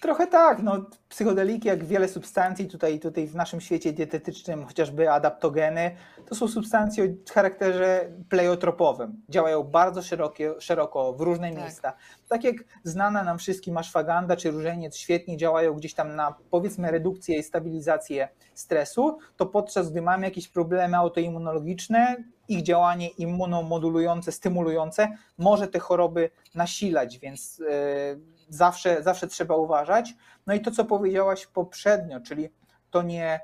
[0.00, 5.96] Trochę tak, no, psychodeliki, jak wiele substancji tutaj, tutaj w naszym świecie dietetycznym, chociażby adaptogeny,
[6.26, 9.22] to są substancje o charakterze pleiotropowym.
[9.28, 11.58] Działają bardzo szerokie, szeroko w różne tak.
[11.58, 11.92] miejsca.
[12.28, 17.38] Tak jak znana nam wszystkim ashwaganda czy różeniec świetnie działają gdzieś tam na powiedzmy redukcję
[17.38, 22.16] i stabilizację stresu, to podczas gdy mamy jakieś problemy autoimmunologiczne,
[22.48, 25.08] ich działanie immunomodulujące, stymulujące
[25.38, 30.14] może te choroby nasilać, więc yy, zawsze, zawsze trzeba uważać.
[30.46, 32.48] No i to, co powiedziałaś poprzednio, czyli
[32.90, 33.40] to nie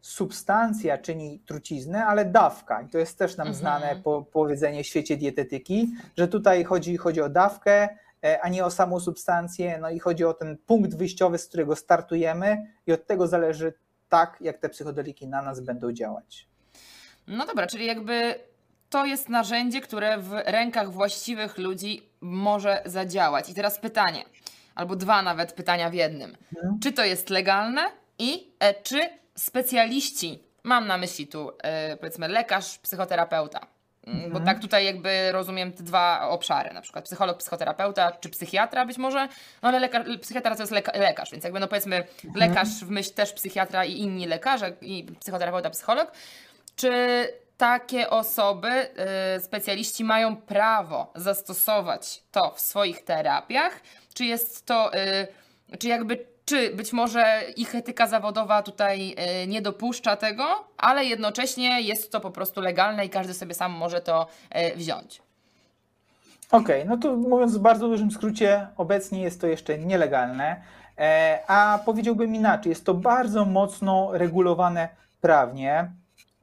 [0.00, 2.82] substancja czyni truciznę, ale dawka.
[2.82, 3.60] I to jest też nam mhm.
[3.60, 7.88] znane po, powiedzenie w świecie dietetyki, że tutaj chodzi, chodzi o dawkę,
[8.24, 9.78] e, a nie o samą substancję.
[9.78, 13.72] No i chodzi o ten punkt wyjściowy, z którego startujemy, i od tego zależy
[14.08, 16.48] tak, jak te psychodeliki na nas będą działać.
[17.26, 18.34] No dobra, czyli jakby
[18.90, 23.50] to jest narzędzie, które w rękach właściwych ludzi może zadziałać.
[23.50, 24.24] I teraz pytanie,
[24.74, 26.36] albo dwa nawet pytania w jednym.
[26.56, 26.78] Mhm.
[26.82, 27.82] Czy to jest legalne
[28.18, 33.66] i e, czy specjaliści, mam na myśli tu e, powiedzmy lekarz, psychoterapeuta,
[34.06, 34.44] mm, bo Mhm.
[34.44, 39.28] tak tutaj jakby rozumiem te dwa obszary, na przykład psycholog, psychoterapeuta czy psychiatra być może,
[39.62, 42.48] no ale lekarz, psychiatra to jest leka, lekarz, więc jakby no powiedzmy Mhm.
[42.50, 46.12] lekarz w myśl też psychiatra i inni lekarze i psychoterapeuta, psycholog,
[46.76, 46.92] czy
[47.56, 48.88] takie osoby,
[49.36, 53.80] y, specjaliści mają prawo zastosować to w swoich terapiach?
[54.14, 59.62] Czy jest to, y, czy jakby, czy być może ich etyka zawodowa tutaj y, nie
[59.62, 60.44] dopuszcza tego,
[60.76, 64.26] ale jednocześnie jest to po prostu legalne i każdy sobie sam może to
[64.76, 65.22] wziąć?
[66.50, 70.62] Okej, no to mówiąc w bardzo dużym skrócie, obecnie jest to jeszcze nielegalne,
[70.98, 74.88] e, a powiedziałbym inaczej, jest to bardzo mocno regulowane
[75.20, 75.90] prawnie.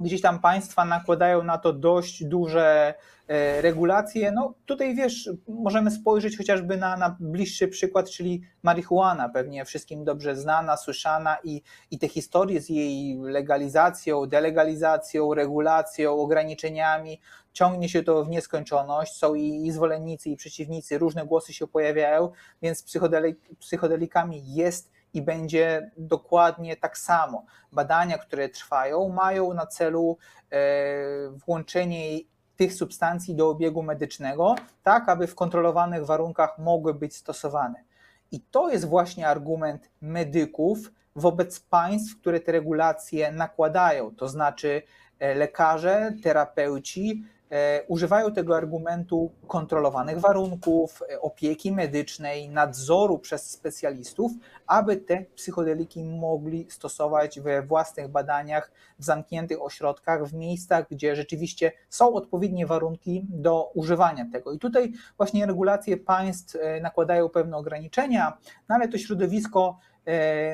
[0.01, 2.93] Gdzieś tam państwa nakładają na to dość duże
[3.27, 4.31] e, regulacje.
[4.31, 10.35] No tutaj wiesz, możemy spojrzeć chociażby na, na bliższy przykład, czyli marihuana, pewnie wszystkim dobrze
[10.35, 11.61] znana, słyszana i,
[11.91, 17.19] i te historie z jej legalizacją, delegalizacją, regulacją, ograniczeniami,
[17.53, 22.31] ciągnie się to w nieskończoność, są i, i zwolennicy, i przeciwnicy, różne głosy się pojawiają,
[22.61, 27.45] więc z psychodeli, psychodelikami jest i będzie dokładnie tak samo.
[27.71, 30.17] Badania, które trwają, mają na celu
[30.51, 30.57] e,
[31.29, 32.19] włączenie
[32.55, 37.83] tych substancji do obiegu medycznego, tak aby w kontrolowanych warunkach mogły być stosowane.
[38.31, 44.81] I to jest właśnie argument medyków wobec państw, które te regulacje nakładają, to znaczy
[45.19, 47.23] e, lekarze, terapeuci
[47.87, 54.31] używają tego argumentu kontrolowanych warunków, e, opieki medycznej, nadzoru przez specjalistów,
[54.67, 61.71] aby te psychodeliki mogli stosować we własnych badaniach, w zamkniętych ośrodkach, w miejscach, gdzie rzeczywiście
[61.89, 64.51] są odpowiednie warunki do używania tego.
[64.51, 68.37] I tutaj właśnie regulacje państw e, nakładają pewne ograniczenia,
[68.69, 69.90] no ale to środowisko e,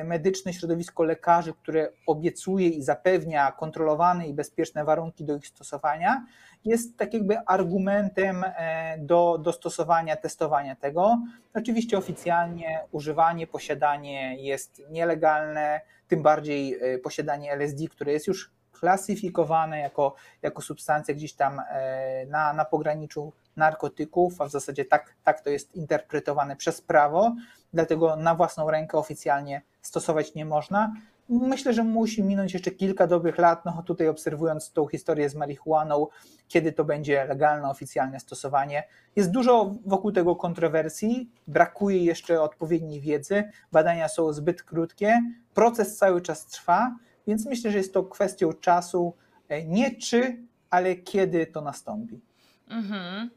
[0.04, 6.26] medyczne, środowisko lekarzy, które obiecuje i zapewnia kontrolowane i bezpieczne warunki do ich stosowania,
[6.64, 11.18] jest tak jakby argumentem e, do, do stosowania, testowania tego.
[11.54, 19.80] Oczywiście oficjalnie używanie, posiadanie jest nielegalne, tym bardziej e, posiadanie LSD, które jest już klasyfikowane
[19.80, 25.40] jako, jako substancja gdzieś tam e, na, na pograniczu narkotyków, a w zasadzie tak, tak
[25.40, 27.34] to jest interpretowane przez prawo,
[27.72, 30.92] dlatego na własną rękę oficjalnie stosować nie można.
[31.28, 36.06] Myślę, że musi minąć jeszcze kilka dobrych lat, no tutaj obserwując tą historię z marihuaną,
[36.48, 38.84] kiedy to będzie legalne, oficjalne stosowanie.
[39.16, 45.22] Jest dużo wokół tego kontrowersji, brakuje jeszcze odpowiedniej wiedzy, badania są zbyt krótkie,
[45.54, 46.96] proces cały czas trwa,
[47.28, 49.14] więc myślę, że jest to kwestią czasu,
[49.48, 50.36] e, nie czy,
[50.70, 52.20] ale kiedy to nastąpi.
[52.68, 53.30] Mhm.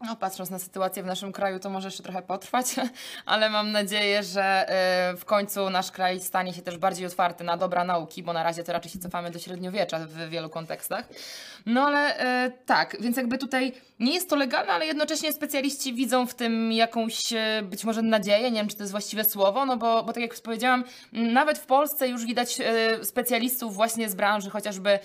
[0.00, 2.66] No, patrząc na sytuację w naszym kraju, to może jeszcze trochę potrwać,
[3.26, 4.66] ale mam nadzieję, że
[5.12, 8.42] y, w końcu nasz kraj stanie się też bardziej otwarty na dobra nauki, bo na
[8.42, 11.08] razie to raczej się cofamy do średniowiecza w wielu kontekstach.
[11.66, 16.26] No ale y, tak, więc jakby tutaj nie jest to legalne, ale jednocześnie specjaliści widzą
[16.26, 19.76] w tym jakąś y, być może nadzieję, nie wiem czy to jest właściwe słowo, no
[19.76, 22.58] bo, bo tak jak powiedziałam, m, nawet w Polsce już widać
[23.02, 24.98] specjalistów właśnie z branży chociażby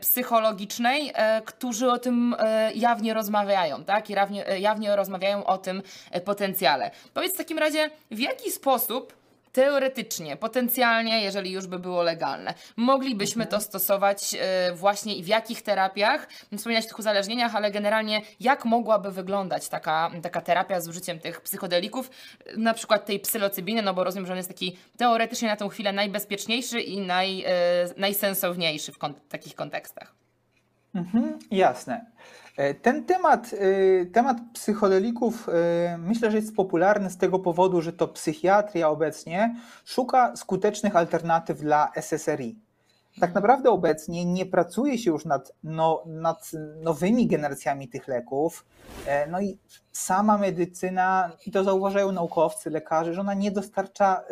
[0.00, 3.95] psychologicznej, e, którzy o tym e, jawnie rozmawiają, tak?
[4.00, 6.90] I jawnie, e, jawnie rozmawiają o tym e, potencjale.
[7.14, 9.16] Powiedz w takim razie, w jaki sposób
[9.52, 15.62] teoretycznie, potencjalnie, jeżeli już by było legalne, moglibyśmy to stosować e, właśnie i w jakich
[15.62, 16.28] terapiach?
[16.56, 21.40] Wspomniałeś o tych uzależnieniach, ale generalnie jak mogłaby wyglądać taka, taka terapia z użyciem tych
[21.40, 22.10] psychodelików,
[22.56, 25.92] na przykład tej psylocybiny, no bo rozumiem, że on jest taki teoretycznie na tą chwilę
[25.92, 27.44] najbezpieczniejszy i naj,
[27.96, 30.14] najsensowniejszy w kon- takich kontekstach.
[30.94, 32.06] Mhm, jasne.
[32.56, 37.92] E, Ten temat, e, temat psychodelików e, myślę, że jest popularny z tego powodu, że
[37.92, 42.58] to psychiatria obecnie szuka skutecznych alternatyw dla SSRI.
[43.20, 46.50] Tak naprawdę obecnie nie pracuje się już nad, no, nad
[46.82, 48.66] nowymi generacjami tych leków.
[49.30, 49.58] No i
[49.92, 54.24] sama medycyna, i to zauważają naukowcy, lekarze, że ona nie dostarcza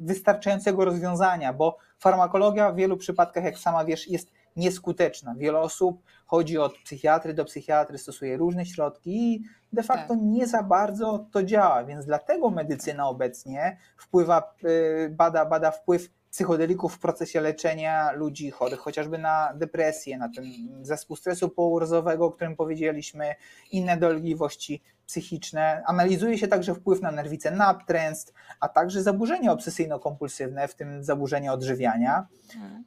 [0.00, 5.34] wystarczającego rozwiązania, bo farmakologia w wielu przypadkach, jak sama wiesz, jest nieskuteczna.
[5.34, 9.42] Wiele osób chodzi od psychiatry do psychiatry, stosuje różne środki i
[9.72, 10.22] de facto Tak.
[10.22, 16.94] nie za bardzo to działa, więc dlatego medycyna obecnie wpływa, y, bada, bada wpływ psychodelików
[16.94, 20.44] w procesie leczenia ludzi chorych chociażby na depresję, na ten
[20.82, 23.34] zespół stresu pourazowego, o którym powiedzieliśmy,
[23.70, 25.82] inne dolegliwości psychiczne.
[25.86, 32.26] Analizuje się także wpływ na nerwicę natręst, a także zaburzenia obsesyjno-kompulsywne, w tym zaburzenia odżywiania.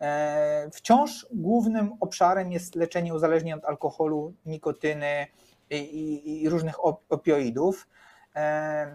[0.02, 5.28] E, Wciąż głównym obszarem jest leczenie uzależnień od alkoholu, nikotyny,
[5.72, 7.88] i, i różnych opioidów.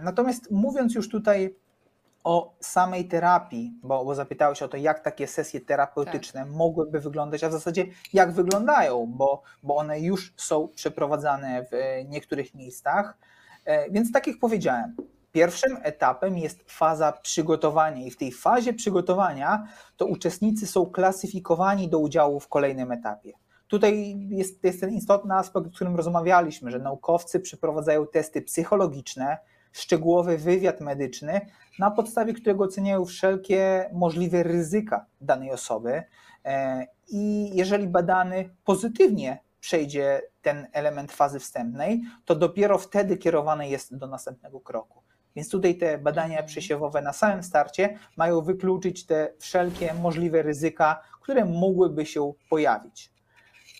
[0.03, 1.55] Natomiast mówiąc już tutaj
[2.25, 6.51] o samej terapii, bo, bo zapytałeś o to, jak takie sesje terapeutyczne tak.
[6.51, 12.55] mogłyby wyglądać, a w zasadzie jak wyglądają, bo, bo one już są przeprowadzane w niektórych
[12.55, 13.19] miejscach.
[13.65, 14.97] E, więc tak jak powiedziałem,
[15.33, 21.99] pierwszym etapem jest faza przygotowania i w tej fazie przygotowania to uczestnicy są klasyfikowani do
[21.99, 23.33] udziału w kolejnym etapie.
[23.69, 29.39] Tutaj jest, jest ten istotny aspekt, o którym rozmawialiśmy, że naukowcy przeprowadzają testy psychologiczne,
[29.75, 31.41] szczegółowy wywiad medyczny,
[31.79, 36.03] na podstawie którego oceniają wszelkie możliwe ryzyka danej osoby.
[36.45, 43.97] E, I jeżeli badany pozytywnie przejdzie ten element fazy wstępnej, to dopiero wtedy kierowany jest
[43.97, 45.03] do następnego kroku.
[45.37, 46.47] Więc tutaj te badania mhm.
[46.47, 53.11] przesiewowe na samym starcie mają wykluczyć te wszelkie możliwe ryzyka, które mogłyby się pojawić.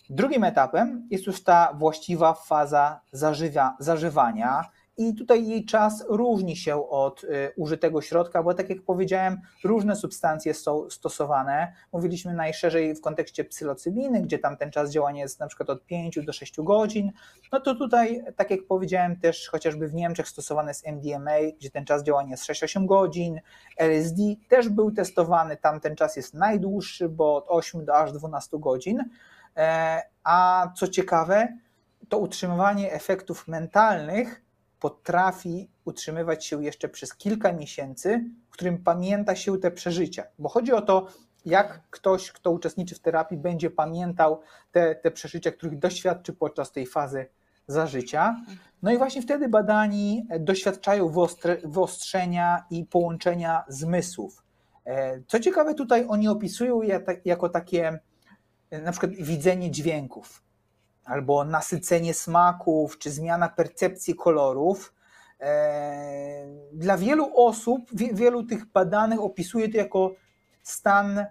[0.09, 4.65] Drugim etapem jest już ta właściwa faza zażywa, zażywania,
[4.97, 7.27] i tutaj jej czas różni się od y,
[7.57, 11.73] użytego środka, bo tak jak powiedziałem, różne substancje są stosowane.
[11.91, 16.19] Mówiliśmy najszerzej w kontekście psylocybiny, gdzie tam ten czas działania jest na przykład od 5
[16.25, 17.11] do 6 godzin.
[17.51, 21.85] No to tutaj, tak jak powiedziałem, też chociażby w Niemczech stosowane jest MDMA, gdzie ten
[21.85, 23.41] czas działania jest 6-8 godzin.
[23.77, 28.59] LSD też był testowany, tam ten czas jest najdłuższy, bo od 8 do aż 12
[28.59, 29.03] godzin.
[29.57, 31.47] E, a co ciekawe,
[32.09, 34.44] to utrzymywanie efektów mentalnych
[34.85, 40.23] potrafi utrzymywać się jeszcze przez kilka miesięcy, w którym pamięta się te przeżycia.
[40.39, 41.07] Bo chodzi o to,
[41.45, 46.85] jak ktoś, kto uczestniczy w terapii, będzie pamiętał te, te przeżycia, których doświadczy podczas tej
[46.85, 47.25] fazy
[47.67, 48.35] zażycia.
[48.81, 51.11] No i właśnie wtedy badani doświadczają
[51.63, 54.43] wyostrzenia i połączenia zmysłów.
[54.85, 56.81] E, co ciekawe, tutaj oni opisują
[57.25, 57.99] jako takie
[58.69, 60.44] e, na przykład widzenie dźwięków
[61.05, 64.93] albo nasycenie smaków, czy zmiana percepcji kolorów.
[65.39, 70.11] E, dla wielu osób, wielu tych badanych opisuje to jako
[70.63, 71.25] stan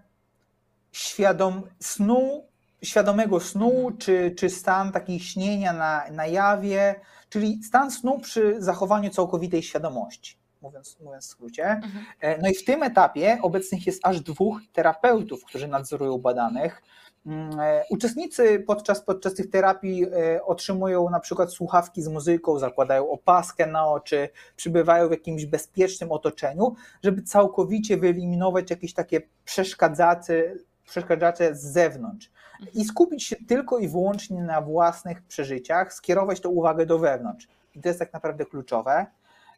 [0.92, 2.44] świadom, snu,
[2.82, 9.10] świadomego snu, czy, czy stan takiego śnienia na, na jawie, czyli stan snu przy zachowaniu
[9.10, 10.38] całkowitej świadomości.
[10.62, 11.64] Mówiąc, mówiąc w skrócie.
[11.64, 12.04] Mhm.
[12.20, 16.82] E, no i w tym etapie obecnych jest aż dwóch terapeutów, którzy nadzorują badanych.
[17.26, 23.10] Mm, e, uczestnicy podczas, podczas tych terapii e, otrzymują na przykład słuchawki z muzyką, zakładają
[23.10, 30.54] opaskę na oczy, przybywają w jakimś bezpiecznym otoczeniu, żeby całkowicie wyeliminować jakieś takie przeszkadzacze,
[30.86, 32.30] przeszkadzacze z zewnątrz
[32.74, 37.48] i skupić się tylko i wyłącznie na własnych przeżyciach, skierować tę uwagę do wewnątrz.
[37.74, 39.06] I to jest tak naprawdę kluczowe.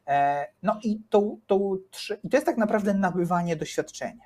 [0.06, 1.76] E, no i to, to,
[2.24, 4.24] i to jest tak naprawdę nabywanie doświadczenia.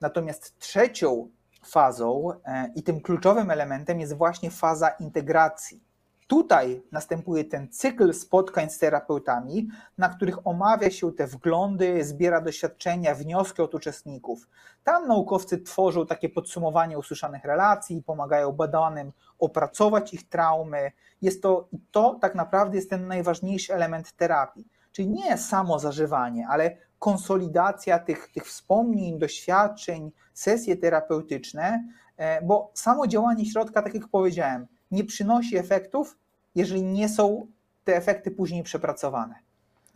[0.00, 1.30] Natomiast trzecią
[1.64, 5.88] fazą e, i tym kluczowym elementem jest właśnie faza integracji.
[6.28, 9.68] Tutaj następuje ten cykl spotkań z terapeutami,
[9.98, 14.48] na których omawia się te wglądy, zbiera doświadczenia, wnioski od uczestników.
[14.84, 20.92] Tam naukowcy tworzą takie podsumowanie usłyszanych relacji, pomagają badanym opracować ich traumy.
[21.22, 24.68] Jest to, to tak naprawdę jest ten najważniejszy element terapii.
[24.92, 31.84] Czyli nie samo zażywanie, ale konsolidacja tych, tych wspomnień, doświadczeń, sesje terapeutyczne,
[32.16, 36.18] e, bo samo działanie środka, tak jak powiedziałem, nie przynosi efektów,
[36.54, 37.46] jeżeli nie są
[37.84, 39.34] te efekty później przepracowane.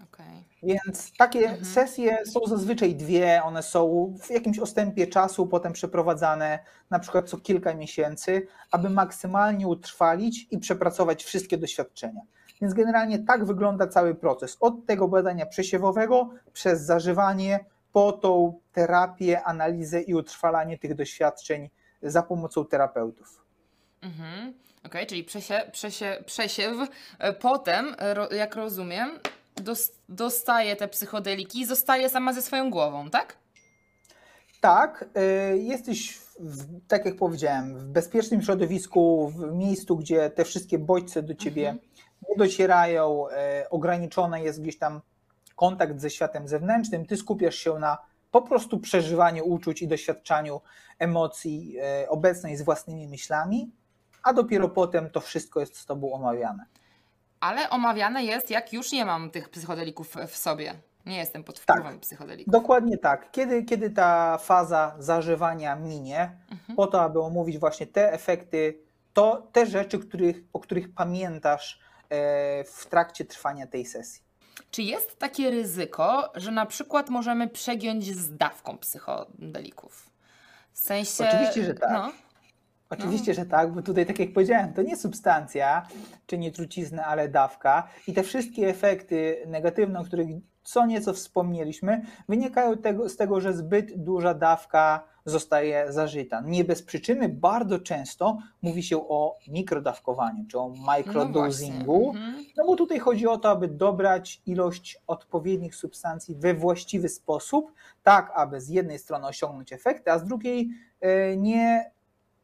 [0.05, 0.27] Okay.
[0.62, 1.65] Więc takie mhm.
[1.65, 6.59] sesje są zazwyczaj dwie, one są w jakimś ostępie czasu potem przeprowadzane,
[6.91, 12.21] na przykład co kilka miesięcy, aby maksymalnie utrwalić i przepracować wszystkie doświadczenia.
[12.62, 14.57] Więc generalnie tak wygląda cały proces.
[14.61, 21.70] Od tego badania przesiewowego przez zażywanie, po tą terapię, analizę i utrwalanie tych doświadczeń
[22.03, 23.44] za pomocą terapeutów.
[24.03, 24.55] Mhm.
[24.79, 26.77] Okej, okay, czyli przesie, przesie, przesiew.
[27.18, 27.96] E, potem,
[28.31, 29.11] jak rozumiem,
[30.09, 33.37] dostaje te psychodeliki i zostaje sama ze swoją głową, tak?
[34.61, 40.79] Tak, e, jesteś, w, tak jak powiedziałem, w bezpiecznym środowisku, w miejscu, gdzie te wszystkie
[40.79, 41.91] bodźce do ciebie mhm
[42.28, 45.00] nie docierają, e, ograniczony jest gdzieś tam
[45.56, 47.98] kontakt ze światem zewnętrznym, ty skupiasz się na
[48.30, 50.61] po prostu przeżywaniu uczuć i doświadczaniu
[50.98, 53.70] emocji e, obecnej z własnymi myślami,
[54.22, 56.64] a dopiero potem to wszystko jest z tobą omawiane.
[57.40, 60.74] Ale omawiane jest, jak już nie mam tych psychodelików w sobie.
[61.06, 62.52] Nie jestem pod wpływem tak, psychodelików.
[62.52, 63.31] Dokładnie tak.
[63.31, 66.77] Kiedy, kiedy ta faza zażywania minie, mhm.
[66.77, 68.79] po to, aby omówić właśnie te efekty,
[69.12, 71.81] to te rzeczy, których, o których pamiętasz
[72.67, 74.23] w trakcie trwania tej sesji.
[74.71, 80.10] Czy jest takie ryzyko, że na przykład możemy przegiąć z dawką psychodelików?
[80.73, 81.29] W sensie.
[81.29, 81.90] Oczywiście, że tak.
[81.92, 82.13] No.
[82.93, 85.87] Oczywiście, że tak, bo tutaj, tak jak powiedziałem, to nie substancja
[86.27, 87.88] czy nie trucizna, ale dawka.
[88.07, 90.29] I te wszystkie efekty negatywne, o których
[90.63, 96.40] co nieco wspomnieliśmy, wynikają tego, z tego, że zbyt duża dawka zostaje zażyta.
[96.40, 102.21] Nie bez przyczyny bardzo często mówi się o mikrodawkowaniu, czy o microdosingu, no,
[102.57, 107.73] no bo tutaj chodzi o to, aby dobrać ilość odpowiednich substancji we właściwy sposób,
[108.03, 110.71] tak aby z jednej strony osiągnąć efekty, a z drugiej
[111.01, 111.90] e, nie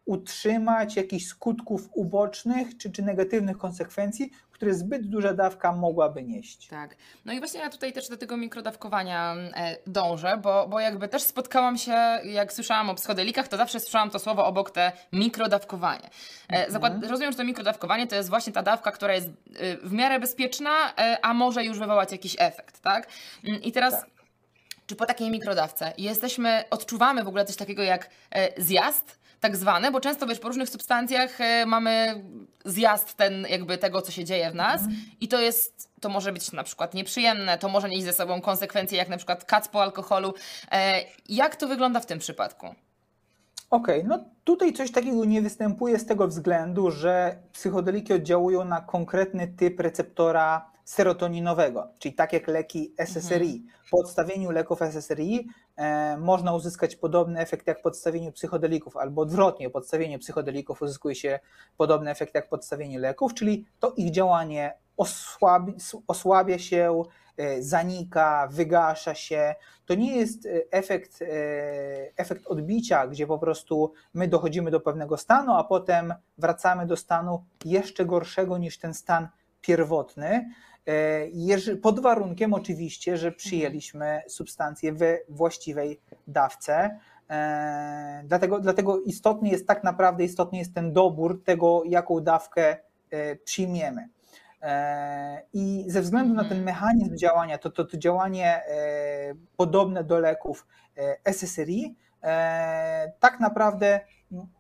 [0.09, 6.69] utrzymać jakichś skutków ubocznych czy, czy negatywnych konsekwencji, które zbyt duża dawka mogłaby nieść.
[6.69, 6.97] Tak.
[7.25, 11.23] No i właśnie ja tutaj też do tego mikrodawkowania e, dążę, bo, bo jakby też
[11.23, 11.93] spotkałam się,
[12.25, 16.11] jak słyszałam o psychodelikach, to zawsze słyszałam to słowo obok te mikrodawkowanie.
[16.53, 17.05] E, mhm.
[17.05, 19.33] Rozumiem, że to mikrodawkowanie to jest właśnie ta dawka, która jest e,
[19.77, 20.71] w miarę bezpieczna,
[21.23, 23.09] a może już wywołać jakiś efekt, tak?
[23.45, 24.01] Mm, I teraz...
[24.01, 24.19] Tak.
[24.87, 28.11] Czy po takiej mikrodawce jesteśmy, odczuwamy w ogóle coś takiego jak
[28.57, 29.19] zjazd?
[29.41, 32.25] Tak zwane, bo często wiesz, po różnych substancjach e, mamy
[32.65, 35.01] zjazd ten jakby tego, co się dzieje w nas mhm.
[35.21, 38.99] i to jest, to może być na przykład nieprzyjemne, to może nieść ze sobą konsekwencje,
[38.99, 40.35] jak na przykład kac po alkoholu.
[40.73, 42.67] E, jak to wygląda w tym przypadku?
[43.71, 48.81] Okej, okay, no tutaj coś takiego nie występuje z tego względu, że psychodeliki oddziałują na
[48.81, 53.55] konkretny typ receptora serotoninowego, czyli tak jak leki SSRI.
[53.55, 53.73] Mhm.
[53.91, 55.49] Po odstawieniu leków SSRI
[56.19, 61.41] można uzyskać podobny efekt jak po odstawieniu psychodelików, albo odwrotnie, po odstawieniu psychodelików uzyskuje się
[61.77, 65.75] podobny efekt jak po odstawieniu leków, czyli to ich działanie osłabi,
[66.07, 67.03] osłabia się,
[67.37, 69.55] e, zanika, wygasza się.
[69.87, 71.27] To nie jest e, efekt, e,
[72.17, 77.45] efekt odbicia, gdzie po prostu my dochodzimy do pewnego stanu, a potem wracamy do stanu
[77.65, 79.29] jeszcze gorszego niż ten stan
[79.61, 80.51] pierwotny.
[80.89, 86.99] E, pod warunkiem oczywiście, że przyjęliśmy substancję we właściwej dawce.
[87.31, 92.77] E, dlatego, dlatego istotny jest tak naprawdę istotny jest ten dobór tego, jaką dawkę
[93.11, 94.09] e, przyjmiemy.
[95.53, 96.65] I ze względu na ten mhm.
[96.65, 98.63] mechanizm działania, to, to, to działanie
[99.57, 100.67] podobne do leków
[101.25, 101.97] SSRI,
[103.21, 104.01] tak naprawdę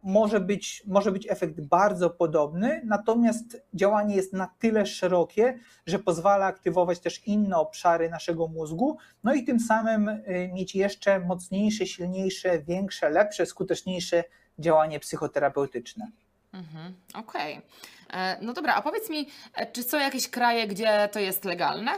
[0.02, 6.46] może być, może być efekt bardzo podobny, natomiast działanie jest na tyle szerokie, że pozwala
[6.46, 12.58] aktywować też inne obszary naszego mózgu, no i tym samym y, mieć jeszcze mocniejsze, silniejsze,
[12.62, 14.24] większe, lepsze, skuteczniejsze
[14.58, 16.10] działanie psychoterapeutyczne.
[16.52, 17.58] Mhm, Okej.
[17.58, 18.20] Okay.
[18.20, 21.92] E, no dobra, a powiedz mi, e, czy są jakieś kraje, gdzie to jest legalne?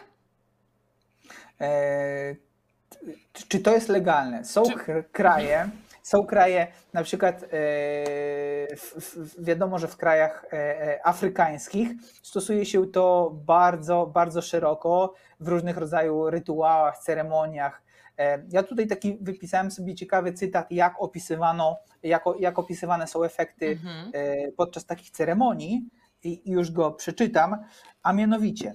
[1.61, 2.35] E,
[3.49, 4.45] czy to jest legalne?
[4.45, 5.05] Są czy...
[5.13, 5.71] kraje,
[6.11, 7.47] są kraje, na przykład e,
[9.39, 11.89] wiadomo, że w krajach e, e, afrykańskich
[12.23, 17.83] stosuje się to bardzo, bardzo szeroko w różnych rodzajach rytuałach, ceremoniach.
[18.49, 24.13] Ja tutaj taki wypisałem sobie ciekawy cytat, jak opisywano, jak, jak opisywane są efekty mhm.
[24.57, 25.89] podczas takich ceremonii
[26.25, 27.57] i już go przeczytam,
[28.03, 28.75] a mianowicie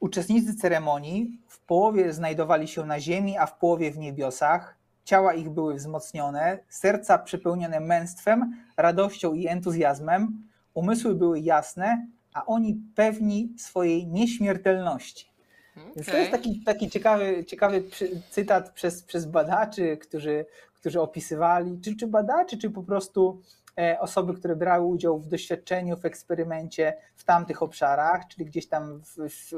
[0.00, 5.50] uczestnicy ceremonii w połowie znajdowali się na ziemi, a w połowie w niebiosach ciała ich
[5.50, 10.42] były wzmocnione, serca przepełnione męstwem, radością i entuzjazmem,
[10.74, 15.34] umysły były jasne, a oni pewni swojej nieśmiertelności.
[15.76, 15.92] Okay.
[15.96, 17.82] Więc to jest taki, taki ciekawy, ciekawy
[18.30, 23.42] cytat przez, przez badaczy, którzy, którzy opisywali, czy, czy badaczy, czy po prostu
[23.78, 29.00] e, osoby, które brały udział w doświadczeniu, w eksperymencie w tamtych obszarach, czyli gdzieś tam
[29.00, 29.52] w, w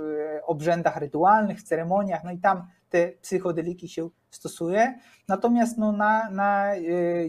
[0.47, 4.99] obrzędach rytualnych, w ceremoniach, no i tam te psychodeliki się stosuje.
[5.29, 6.81] Natomiast no, na, na e,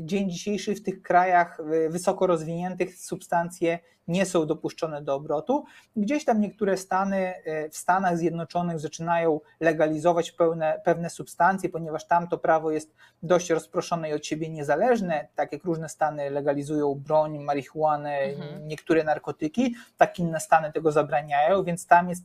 [0.01, 5.65] dzień dzisiejszy w tych krajach e, wysoko rozwiniętych substancje nie są dopuszczone do obrotu.
[5.95, 12.27] Gdzieś tam niektóre stany e, w Stanach Zjednoczonych zaczynają legalizować pełne, pewne substancje, ponieważ tam
[12.27, 17.39] to prawo jest dość rozproszone i od siebie niezależne, tak jak różne stany legalizują broń,
[17.39, 18.67] marihuanę, mhm.
[18.67, 22.23] niektóre narkotyki, tak inne stany tego zabraniają, więc tam jest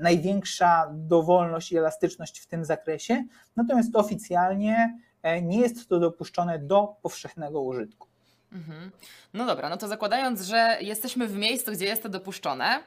[0.00, 3.24] największa dowolność i elastyczność w tym zakresie,
[3.56, 8.08] natomiast oficjalnie e, nie jest to dopuszczone do powszechnego użytku.
[8.52, 8.90] Mhm.
[9.34, 12.80] No dobra, no to zakładając, że jesteśmy w miejscu, gdzie jest to dopuszczone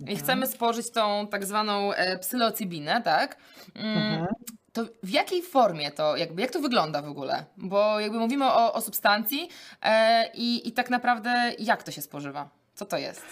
[0.00, 0.18] i mhm.
[0.18, 3.36] chcemy spożyć tą tak zwaną e, psylocybinę, tak?
[3.74, 4.26] Mm, mhm.
[4.72, 7.44] To w jakiej formie to, jakby, jak to wygląda w ogóle?
[7.56, 9.48] Bo jakby mówimy o, o substancji
[9.82, 12.48] e, i, i tak naprawdę jak to się spożywa?
[12.74, 13.22] Co to jest?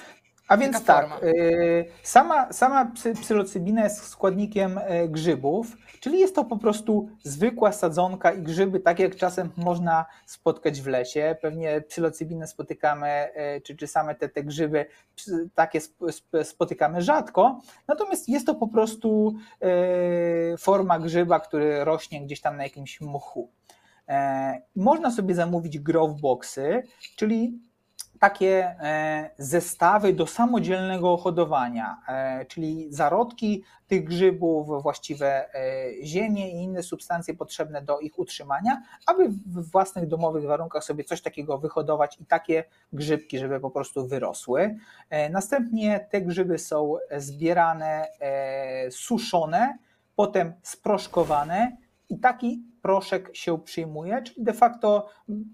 [0.49, 2.93] A więc tak, y, sama, sama
[3.23, 8.99] psylocybina jest składnikiem e, grzybów, czyli jest to po prostu zwykła sadzonka i grzyby, tak
[8.99, 11.37] jak czasem można spotkać w lesie.
[11.43, 14.87] Pewnie psylocybinę spotykamy, e, czy, czy same te, te grzyby
[15.55, 15.81] takie
[16.43, 22.63] spotykamy rzadko, natomiast jest to po prostu e, forma grzyba, który rośnie gdzieś tam na
[22.63, 23.51] jakimś mchu.
[24.77, 26.83] Można sobie zamówić growboxy,
[27.17, 27.59] czyli
[28.19, 36.55] takie e, zestawy do samodzielnego hodowania, e, czyli zarodki tych grzybów, właściwe e, ziemie i
[36.63, 42.21] inne substancje potrzebne do ich utrzymania, aby w własnych domowych warunkach sobie coś takiego wyhodować
[42.21, 44.77] i takie grzybki, żeby po prostu wyrosły.
[45.31, 48.09] Następnie te grzyby są zbierane,
[48.91, 49.79] suszone,
[50.17, 51.77] potem sproszkowane
[52.09, 55.09] i taki proszek się przyjmuje, czyli de facto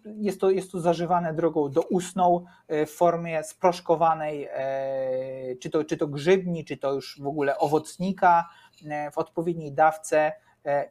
[0.04, 5.96] jest to, jest to zażywane drogą doustną e, w formie sproszkowanej, e, czy to, czy
[5.96, 8.48] to grzybni, czy to już w ogóle owocnika
[8.86, 10.32] e, w odpowiedniej dawce.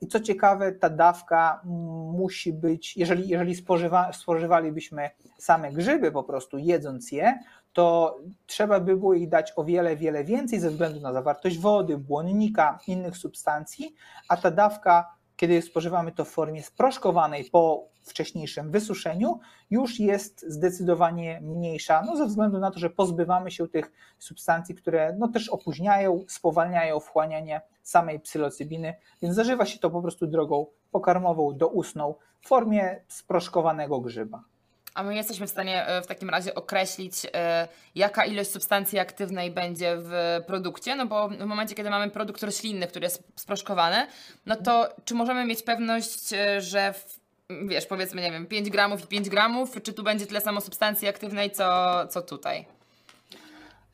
[0.02, 1.62] I co ciekawe, ta dawka
[2.14, 7.40] musi być, jeżeli, jeżeli spożywa, spożywalibyśmy same grzyby po prostu jedząc je,
[7.74, 11.98] to trzeba by było ich dać o wiele, wiele więcej ze względu na zawartość wody,
[11.98, 13.96] błonnika, innych substancji,
[14.28, 19.40] a ta dawka kiedy spożywamy to w formie sproszkowanej po wcześniejszym wysuszeniu,
[19.70, 25.16] już jest zdecydowanie mniejsza, no ze względu na to, że pozbywamy się tych substancji, które
[25.20, 31.58] no też opóźniają, spowalniają wchłanianie samej psylocybiny, więc zażywa się to po prostu drogą pokarmową,
[31.58, 34.44] doustną w formie sproszkowanego grzyba.
[34.94, 39.52] A my jesteśmy w stanie e, w takim razie określić, e, jaka ilość substancji aktywnej
[39.52, 44.08] będzie w produkcie, no bo w momencie, kiedy mamy produkt roślinny, który jest sproszkowany,
[44.46, 47.20] no to czy możemy mieć pewność, e, że w,
[47.68, 51.08] wiesz, powiedzmy, nie wiem, 5 gramów i 5 gramów, czy tu będzie tyle samo substancji
[51.08, 52.66] aktywnej, co, co tutaj?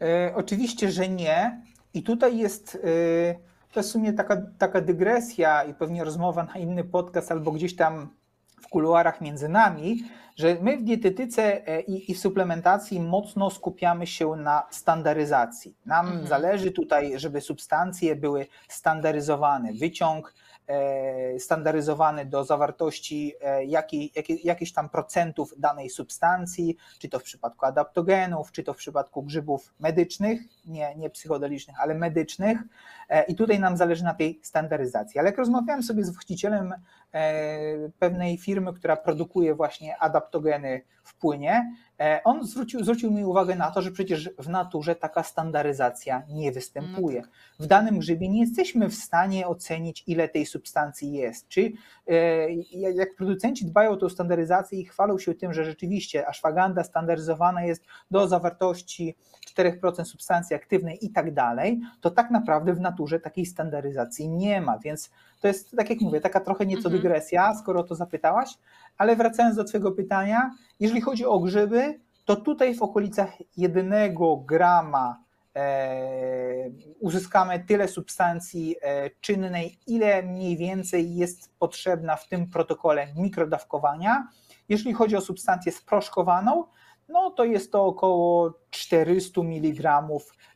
[0.02, 1.62] E, oczywiście, że nie.
[1.94, 3.36] I tutaj jest, e,
[3.72, 8.10] to w sumie taka, taka dygresja i pewnie rozmowa na inny podcast albo gdzieś tam
[8.62, 10.04] w kuluarach między nami,
[10.36, 15.76] że my w dietetyce e, i, i w suplementacji mocno skupiamy się na standaryzacji.
[15.86, 16.28] Nam mhm.
[16.28, 19.74] zależy tutaj, żeby substancje były standaryzowane.
[19.74, 20.34] Wyciąg
[21.40, 27.66] standaryzowany do zawartości e, jakiej, jakiej, jakichś tam procentów danej substancji, czy to w przypadku
[27.66, 32.60] adaptogenów, czy to w przypadku grzybów medycznych, nie, nie psychodelicznych, ale medycznych.
[33.10, 35.20] E, I tutaj nam zależy na tej standaryzacji.
[35.20, 36.74] Ale jak rozmawiałem sobie z właścicielem
[38.00, 43.72] pewnej firmy, która produkuje właśnie adaptogeny w płynie, E, on zwrócił, zwrócił mi uwagę na
[43.72, 47.22] to, że przecież w naturze taka standaryzacja nie występuje.
[47.22, 47.32] No tak.
[47.60, 50.57] W danym grzybie nie jesteśmy w stanie ocenić, ile tej substancji
[51.14, 51.48] jest.
[51.48, 51.72] Czy
[52.08, 57.64] e, jak producenci dbają o tę standaryzację i chwalą się tym, że rzeczywiście ashwagandha standaryzowana
[57.64, 59.16] jest do zawartości
[59.58, 64.80] 4% substancji aktywnej i tak dalej, to tak naprawdę w naturze takiej standaryzacji nie ma.
[64.80, 66.96] Więc to jest, tak jak mówię, taka trochę nieco mhm.
[66.96, 68.58] dygresja, skoro o to zapytałaś,
[68.98, 75.27] ale wracając do Twojego pytania, jeżeli chodzi o grzyby, to tutaj w okolicach jednego grama
[77.00, 84.28] uzyskamy tyle substancji e, czynnej, ile mniej więcej jest potrzebna w tym protokole mikrodawkowania.
[84.70, 86.66] Jeżeli chodzi o substancję sproszkowaną,
[87.10, 90.08] no to jest to około 400 mg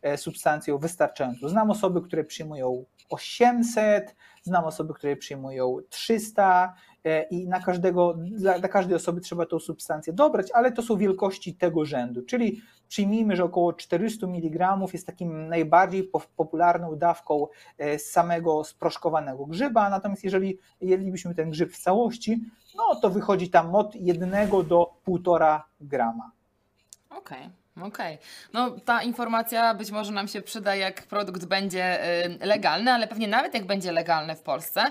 [0.01, 1.49] e, substancją wystarczającą.
[1.49, 6.73] Znam osoby, które przyjmują 800, znam osoby, które przyjmują 300
[7.03, 10.97] e, i na każdego, dla, dla każdej osoby trzeba tą substancję dobrać, ale to są
[10.97, 12.61] wielkości tego rzędu, czyli
[12.91, 20.23] przyjmijmy, że około 400 mg jest takim najbardziej popularną dawką e, samego sproszkowanego grzyba, natomiast
[20.23, 22.41] jeżeli jedlibyśmy ten grzyb w całości,
[22.75, 24.31] no to wychodzi tam od 1
[24.67, 26.31] do 1,5 grama.
[27.09, 27.39] Okej.
[27.39, 27.87] Okay.
[27.87, 28.15] Okej.
[28.15, 28.17] Okay.
[28.53, 33.27] No ta informacja być może nam się przyda, jak produkt będzie y, legalny, ale pewnie
[33.27, 34.81] nawet jak będzie legalny w Polsce,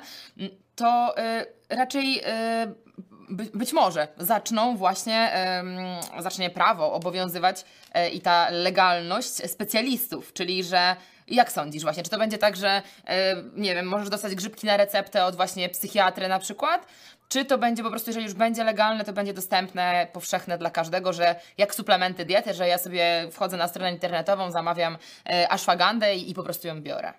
[0.74, 2.89] to y, raczej y,
[3.30, 5.32] by, być może zaczną właśnie,
[6.18, 7.64] zacznie prawo obowiązywać
[7.96, 10.96] y, i ta legalność specjalistów, czyli że
[11.28, 13.12] jak sądzisz właśnie, czy to będzie tak, że y,
[13.56, 16.86] nie wiem, możesz dostać grzybki na receptę od właśnie psychiatry na przykład,
[17.28, 21.12] czy to będzie po prostu, jeżeli już będzie legalne, to będzie dostępne, powszechne dla każdego,
[21.12, 26.30] że jak suplementy diety, że ja sobie wchodzę na stronę internetową, zamawiam e, ashwagandę i,
[26.30, 27.12] i po prostu ją biorę.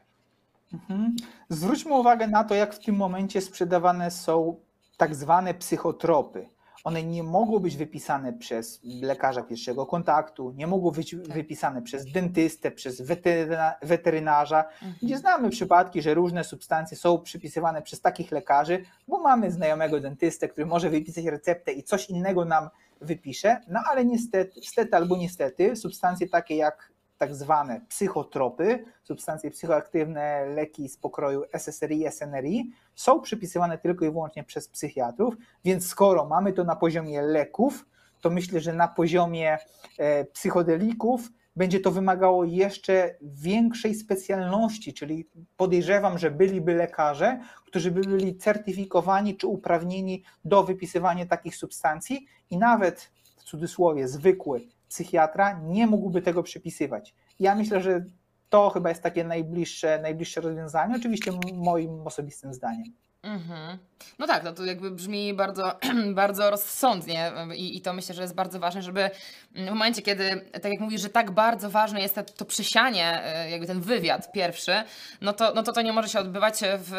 [0.74, 1.16] Mhm.
[1.50, 4.56] Zwróćmy uwagę na to, jak w tym momencie sprzedawane są
[5.02, 6.50] tak zwane psychotropy.
[6.84, 11.36] One nie mogą być wypisane przez lekarza pierwszego kontaktu, nie mogą być tak.
[11.36, 14.94] wypisane przez dentystę, przez weteryna, weterynarza, mhm.
[15.02, 20.48] gdzie znamy przypadki, że różne substancje są przypisywane przez takich lekarzy, bo mamy znajomego dentystę,
[20.48, 22.70] który może wypisać receptę i coś innego nam
[23.02, 26.92] wypisze, no ale niestety, niestety albo niestety substancje takie jak
[27.22, 34.44] tak zwane psychotropy, substancje psychoaktywne, leki z pokroju SSRI, SNRI, są przypisywane tylko i wyłącznie
[34.44, 37.86] przez psychiatrów, więc skoro mamy to na poziomie leków,
[38.22, 39.58] to myślę, że na poziomie
[39.98, 48.02] e, psychodelików będzie to wymagało jeszcze większej specjalności, czyli podejrzewam, że byliby lekarze, którzy by
[48.02, 54.62] byli certyfikowani czy uprawnieni do wypisywania takich substancji i nawet w cudzysłowie zwykły
[54.92, 57.14] psychiatra nie mógłby tego przypisywać.
[57.40, 58.06] Ja myślę, że
[58.50, 62.94] to chyba jest takie najbliższe, najbliższe rozwiązanie, oczywiście moim osobistym zdaniem.
[63.24, 63.78] Mhm.
[64.20, 65.80] No tak, no to jakby brzmi bardzo,
[66.14, 69.10] bardzo rozsądnie i, i to myślę, że jest bardzo ważne, żeby
[69.56, 73.68] w momencie, kiedy, tak jak mówisz, że tak bardzo ważne jest to, przysianie, e, jakby
[73.68, 74.74] ten wywiad pierwszy,
[75.22, 76.92] no to, no to to nie może się odbywać w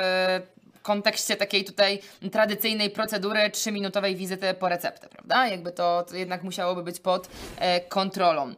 [0.82, 1.98] kontekście takiej tutaj
[2.32, 5.46] tradycyjnej procedury trzyminutowej wizyty po receptę, prawda?
[5.46, 7.28] Jakby to, to jednak musiałoby być pod
[7.58, 8.54] e, kontrolą.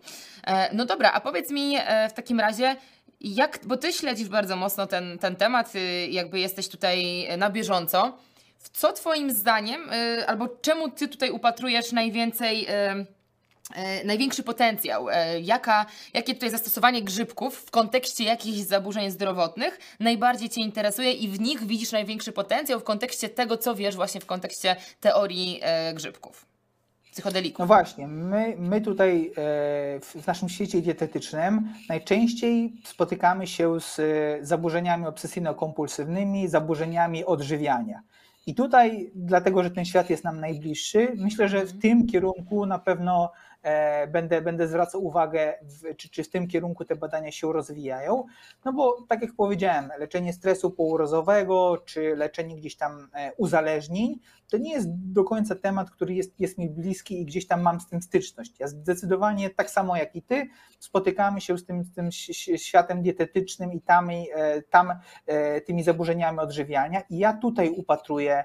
[0.46, 2.76] E, no dobra, a powiedz mi e, w takim razie,
[3.24, 8.18] jak, bo ty śledzisz bardzo mocno ten, ten temat, y, jakby jesteś tutaj na bieżąco.
[8.58, 13.06] W co twoim zdaniem, y, albo czemu ty tutaj upatrujesz najwięcej y,
[14.04, 20.60] największy potencjał, e, jaka, jakie tutaj zastosowanie grzybków w kontekście jakichś zaburzeń zdrowotnych najbardziej Cię
[20.60, 24.76] interesuje i w nich widzisz największy potencjał w kontekście tego, co wiesz właśnie w kontekście
[25.00, 26.46] teorii e, grzybków,
[27.12, 27.58] psychodelików.
[27.58, 29.32] No właśnie, my, my tutaj
[30.00, 34.00] w naszym świecie dietetycznym najczęściej spotykamy się z
[34.46, 38.00] zaburzeniami obsesyjno-kompulsywnymi, zaburzeniami odżywiania.
[38.46, 41.80] I tutaj, dlatego że ten świat jest nam najbliższy, myślę, że w mhm.
[41.80, 43.53] tym kierunku na pewno E,
[44.08, 48.24] będę, będę zwracał uwagę, w, czy, czy w tym kierunku te badania się rozwijają.
[48.64, 54.18] No bo tak jak powiedziałem, leczenie stresu pourazowego, czy leczenie gdzieś tam e, uzależnień,
[54.50, 57.80] to nie jest do końca temat, który jest, jest mi bliski i gdzieś tam mam
[57.80, 58.60] z tym styczność.
[58.60, 60.48] Ja zdecydowanie tak samo jak i ty
[60.78, 62.12] spotykamy się z tym, z tym
[62.56, 64.92] światem dietetycznym i tam, e, tam
[65.66, 68.44] tymi zaburzeniami odżywiania i ja tutaj upatruję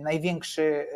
[0.00, 0.86] największy,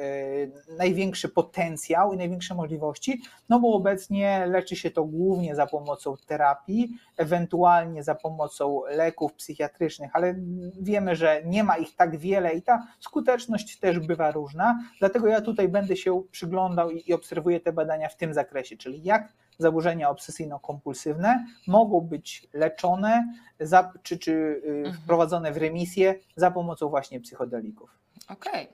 [0.71, 6.15] e, największy potencjał i największe możliwości, no bo obecnie leczy się to głównie za pomocą
[6.27, 10.35] terapii, ewentualnie za pomocą leków psychiatrycznych, ale
[10.81, 15.41] wiemy, że nie ma ich tak wiele i ta skuteczność też bywa różna, dlatego ja
[15.41, 21.45] tutaj będę się przyglądał i obserwuję te badania w tym zakresie, czyli jak zaburzenia obsesyjno-kompulsywne
[21.67, 24.95] mogą być leczone za, czy, czy y, mhm.
[24.95, 28.06] wprowadzone w remisję za pomocą właśnie psychodelików.
[28.29, 28.53] Okej.
[28.53, 28.67] Okay.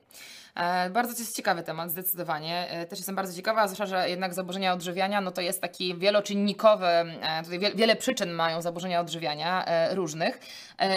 [0.55, 2.71] E, bardzo to jest ciekawy temat, zdecydowanie.
[2.71, 6.87] E, też jestem bardzo ciekawa, zwłaszcza, że jednak zaburzenia odżywiania no to jest taki wieloczynnikowy,
[6.87, 10.41] e, tutaj wiele przyczyn mają zaburzenia odżywiania różnych,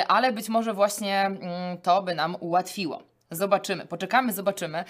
[0.08, 1.42] ale być może właśnie mm,
[1.84, 3.04] to by nam ułatwiło.
[3.32, 4.84] Zobaczymy, poczekamy, zobaczymy.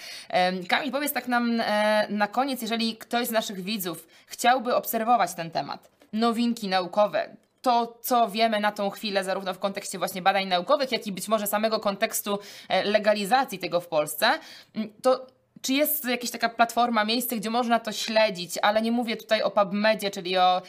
[0.70, 1.62] Kamil, powiedz tak nam
[2.10, 7.30] na koniec, jeżeli ktoś z naszych widzów chciałby obserwować ten temat, nowinki naukowe,
[7.66, 11.28] to, co wiemy na tą chwilę, zarówno w kontekście właśnie badań naukowych, jak i być
[11.28, 12.40] może samego kontekstu
[12.70, 14.28] e, legalizacji tego w Polsce,
[14.76, 15.28] mm, to
[15.62, 19.52] czy jest jakaś taka platforma, miejsce, gdzie można to śledzić, ale nie mówię tutaj o
[19.52, 20.62] PubMedzie, czyli o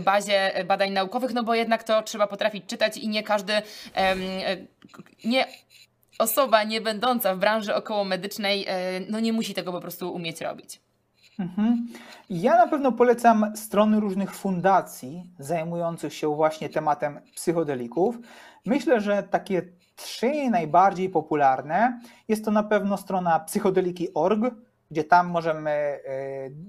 [0.00, 4.16] bazie badań naukowych, no bo jednak to trzeba potrafić czytać i nie każdy, e,
[5.24, 5.46] nie
[6.18, 10.80] osoba nie będąca w branży okołomedycznej, e, no nie musi tego po prostu umieć robić.
[11.38, 11.86] Mhm.
[12.30, 18.18] Ja na pewno polecam strony różnych fundacji zajmujących się właśnie tematem psychodelików.
[18.66, 19.62] Myślę, że takie
[19.96, 24.40] trzy najbardziej popularne jest to na pewno strona psychodeliki.org,
[24.90, 26.00] gdzie tam możemy e,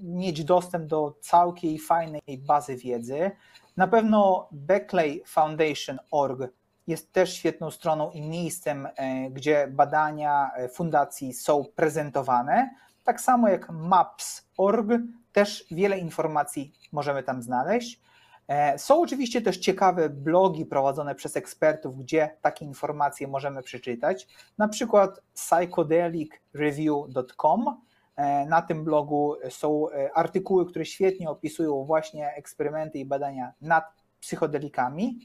[0.03, 3.31] mieć dostęp do całkiem fajnej bazy wiedzy.
[3.77, 6.41] Na pewno Beckley Foundation.org
[6.87, 12.69] jest też świetną stroną i miejscem, e, gdzie badania e, fundacji są prezentowane.
[13.09, 14.87] Tak samo jak maps.org,
[15.31, 18.01] też wiele informacji możemy tam znaleźć.
[18.47, 24.27] E, są oczywiście też ciekawe blogi prowadzone przez ekspertów, gdzie takie informacje możemy przeczytać.
[24.57, 27.81] Na przykład psychodelicreview.com.
[28.15, 33.85] E, na tym blogu są e, artykuły, które świetnie opisują właśnie eksperymenty i badania nad
[34.19, 35.19] psychodelikami.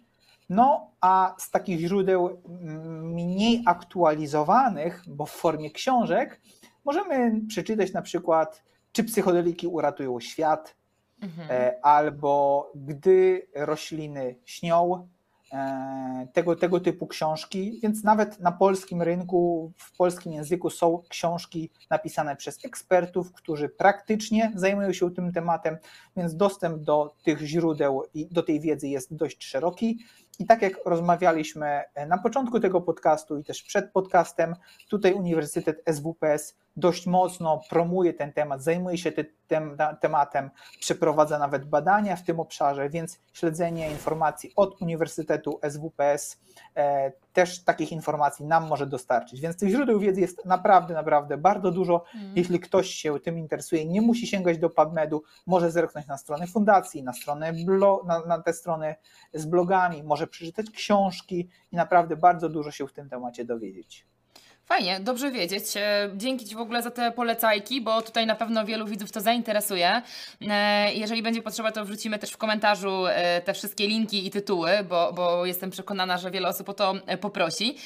[0.48, 2.42] No a z takich źródeł
[3.02, 6.40] mniej aktualizowanych, bo w formie książek,
[6.84, 8.62] Możemy przeczytać na przykład,
[8.92, 10.76] czy psychodeliki uratują świat,
[11.22, 11.48] mhm.
[11.50, 15.08] E, albo gdy rośliny śnią,
[15.52, 21.70] e, tego, tego typu książki, więc nawet na polskim rynku, w polskim języku są książki
[21.90, 25.76] napisane przez ekspertów, którzy praktycznie zajmują się tym tematem,
[26.16, 29.98] więc dostęp do tych źródeł i do tej wiedzy jest dość szeroki.
[30.38, 34.56] I tak jak rozmawialiśmy na początku tego podcastu i też przed podcastem,
[34.88, 39.12] tutaj Uniwersytet SWPS dość mocno promuje ten temat, zajmuje się
[39.46, 46.40] tym tematem, przeprowadza nawet badania w tym obszarze, więc śledzenie informacji od Uniwersytetu SWPS
[46.76, 49.40] e, też takich informacji nam może dostarczyć.
[49.40, 52.04] Więc tych źródeł wiedzy jest naprawdę, naprawdę bardzo dużo.
[52.14, 52.32] Mm.
[52.36, 57.02] Jeśli ktoś się tym interesuje, nie musi sięgać do PubMedu, może zerknąć na stronę fundacji,
[57.02, 57.52] na stronę
[58.06, 58.94] na, na te strony
[59.34, 64.06] z blogami, może przeczytać książki i naprawdę bardzo dużo się w tym temacie dowiedzieć.
[64.66, 65.76] Fajnie, dobrze wiedzieć.
[65.76, 69.20] E, dzięki Ci w ogóle za te polecajki, bo tutaj na pewno wielu widzów to
[69.20, 70.02] zainteresuje.
[70.48, 74.70] E, jeżeli będzie potrzeba, to wrzucimy też w komentarzu e, te wszystkie linki i tytuły,
[74.88, 77.76] bo, bo jestem przekonana, że wiele osób o to poprosi.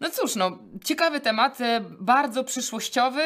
[0.00, 1.58] No cóż, no, ciekawy temat,
[2.00, 3.22] bardzo przyszłościowy,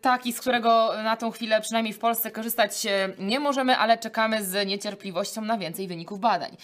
[0.00, 2.72] taki, z którego na tą chwilę, przynajmniej w Polsce, korzystać
[3.18, 6.56] nie możemy, ale czekamy z niecierpliwością na więcej wyników badań.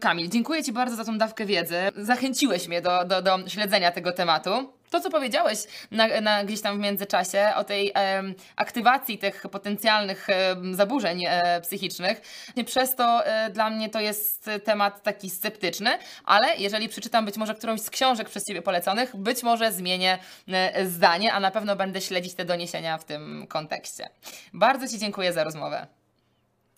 [0.00, 1.76] Kamil, dziękuję Ci bardzo za tą dawkę wiedzy.
[1.96, 4.72] Zachęciłeś mnie do, do, do śledzenia tego tematu tematu.
[4.90, 5.58] To, co powiedziałeś
[5.90, 8.22] na, na gdzieś tam w międzyczasie o tej e,
[8.56, 12.20] aktywacji tych potencjalnych e, zaburzeń e, psychicznych,
[12.66, 15.90] przez to e, dla mnie to jest temat taki sceptyczny,
[16.24, 20.18] ale jeżeli przeczytam być może którąś z książek przez Ciebie poleconych, być może zmienię
[20.48, 24.08] e, zdanie, a na pewno będę śledzić te doniesienia w tym kontekście.
[24.52, 25.86] Bardzo Ci dziękuję za rozmowę.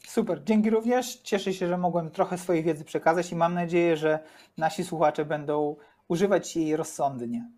[0.08, 1.16] Super, dzięki również.
[1.16, 4.18] Cieszę się, że mogłem trochę swojej wiedzy przekazać i mam nadzieję, że
[4.56, 5.76] nasi słuchacze będą
[6.08, 7.50] używać jej rozsądnie.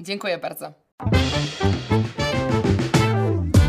[0.00, 0.72] Dziękuję bardzo.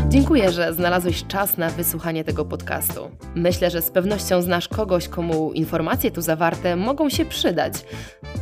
[0.08, 3.10] Dziękuję, że znalazłeś czas na wysłuchanie tego podcastu.
[3.34, 7.72] Myślę, że z pewnością znasz kogoś, komu informacje tu zawarte mogą się przydać.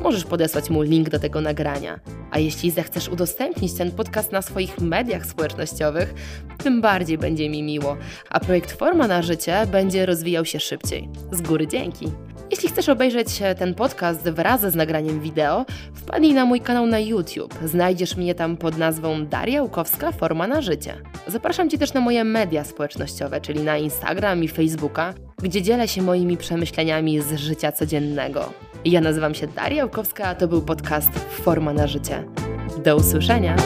[0.03, 2.00] Możesz podesłać mu link do tego nagrania.
[2.30, 6.14] A jeśli zechcesz udostępnić ten podcast na swoich mediach społecznościowych,
[6.59, 7.96] tym bardziej będzie mi miło,
[8.30, 11.09] a projekt Forma na Życie będzie rozwijał się szybciej.
[11.32, 12.07] Z góry dzięki.
[12.53, 13.28] Jeśli chcesz obejrzeć
[13.59, 17.55] ten podcast wraz z nagraniem wideo, wpadnij na mój kanał na YouTube.
[17.64, 20.94] Znajdziesz mnie tam pod nazwą Daria Łukowska Forma na Życie.
[21.26, 26.03] Zapraszam Cię też na moje media społecznościowe, czyli na Instagram i Facebooka, gdzie dzielę się
[26.03, 28.53] moimi przemyśleniami z życia codziennego.
[28.84, 32.24] Ja nazywam się Daria Łukowska, a to był podcast Forma na Życie.
[32.84, 33.57] Do usłyszenia!